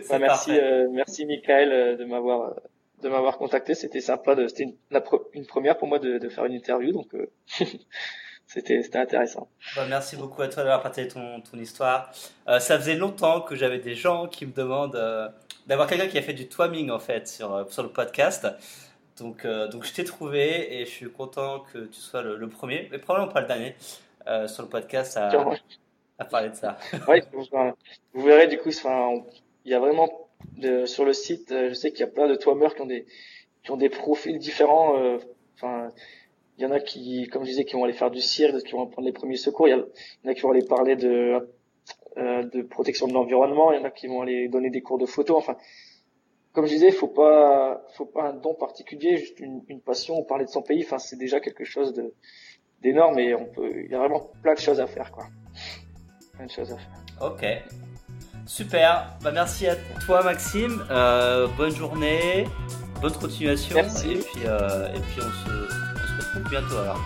[0.09, 2.55] Bah, merci, euh, merci Michael euh, de m'avoir
[3.03, 3.75] de m'avoir contacté.
[3.75, 4.77] C'était sympa, de, c'était une,
[5.35, 7.15] une, première pour moi de, de faire une interview, donc
[8.55, 9.49] c'était intéressant.
[9.77, 12.13] Bah, merci beaucoup à toi d'avoir partagé ton ton histoire.
[12.47, 14.99] ça faisait longtemps que j'avais des gens qui me demandent
[15.67, 18.47] d'avoir quelqu'un qui a fait du twamming en fait sur sur le podcast.
[19.19, 22.89] Donc, donc je t'ai trouvé et je suis content que tu sois le, le premier,
[22.91, 23.77] mais probablement pas le dernier.
[24.27, 25.31] Euh, sur le podcast à,
[26.19, 26.79] à, parler de ça.
[27.09, 27.23] ouais,
[28.13, 30.29] vous verrez du coup, il y a vraiment
[30.59, 32.87] de, sur le site, euh, je sais qu'il y a plein de toimeurs qui ont
[32.87, 33.07] des
[33.65, 34.97] qui ont des profils différents.
[34.99, 35.19] Euh,
[35.57, 35.89] enfin,
[36.59, 38.73] il y en a qui, comme je disais, qui vont aller faire du cirque, qui
[38.73, 39.69] vont prendre les premiers secours.
[39.69, 41.49] Il y, en a qui vont aller parler de
[42.17, 43.73] de protection de l'environnement.
[43.73, 45.37] Il y en a qui vont aller donner des cours de photo.
[45.37, 45.57] Enfin,
[46.53, 50.45] comme je disais, faut pas, faut pas un don particulier, juste une, une passion, parler
[50.45, 50.85] de son pays.
[50.85, 52.13] Enfin, c'est déjà quelque chose de,
[52.83, 55.25] d'énorme et on peut, il y a vraiment plein de choses à faire, quoi.
[56.35, 57.05] Plein de choses à faire.
[57.23, 57.47] Ok.
[58.47, 59.17] Super.
[59.23, 60.85] Bah, merci à toi, Maxime.
[60.91, 62.45] Euh, bonne journée.
[63.01, 63.75] Bonne continuation.
[63.77, 64.13] Merci.
[64.13, 66.02] Et puis, euh, et puis on, se,
[66.41, 67.01] bientôt alors.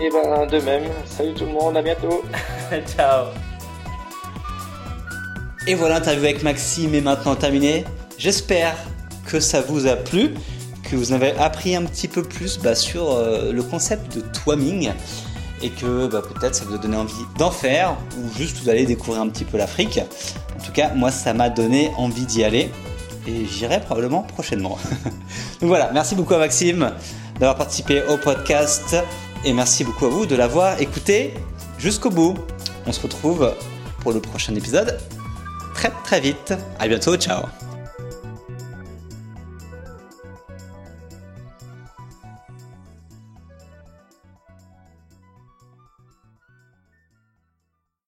[0.00, 0.84] Et eh ben, de même.
[1.06, 1.76] Salut tout le monde.
[1.76, 2.24] À bientôt.
[2.96, 3.26] Ciao.
[5.66, 7.84] Et voilà, l'interview avec Maxime est maintenant terminée.
[8.18, 8.74] J'espère
[9.26, 10.34] que ça vous a plu
[10.82, 14.90] que vous avez appris un petit peu plus bah, sur euh, le concept de twamming
[15.62, 19.22] et que bah, peut-être ça vous a donné envie d'en faire ou juste d'aller découvrir
[19.22, 20.00] un petit peu l'Afrique.
[20.58, 22.70] En tout cas, moi, ça m'a donné envie d'y aller
[23.26, 24.78] et j'irai probablement prochainement.
[25.60, 26.92] Donc voilà, merci beaucoup à Maxime
[27.42, 28.94] d'avoir participé au podcast
[29.44, 31.34] et merci beaucoup à vous de l'avoir écouté
[31.76, 32.36] jusqu'au bout.
[32.86, 33.52] On se retrouve
[33.98, 35.00] pour le prochain épisode
[35.74, 36.54] très très vite.
[36.78, 37.71] À bientôt, ciao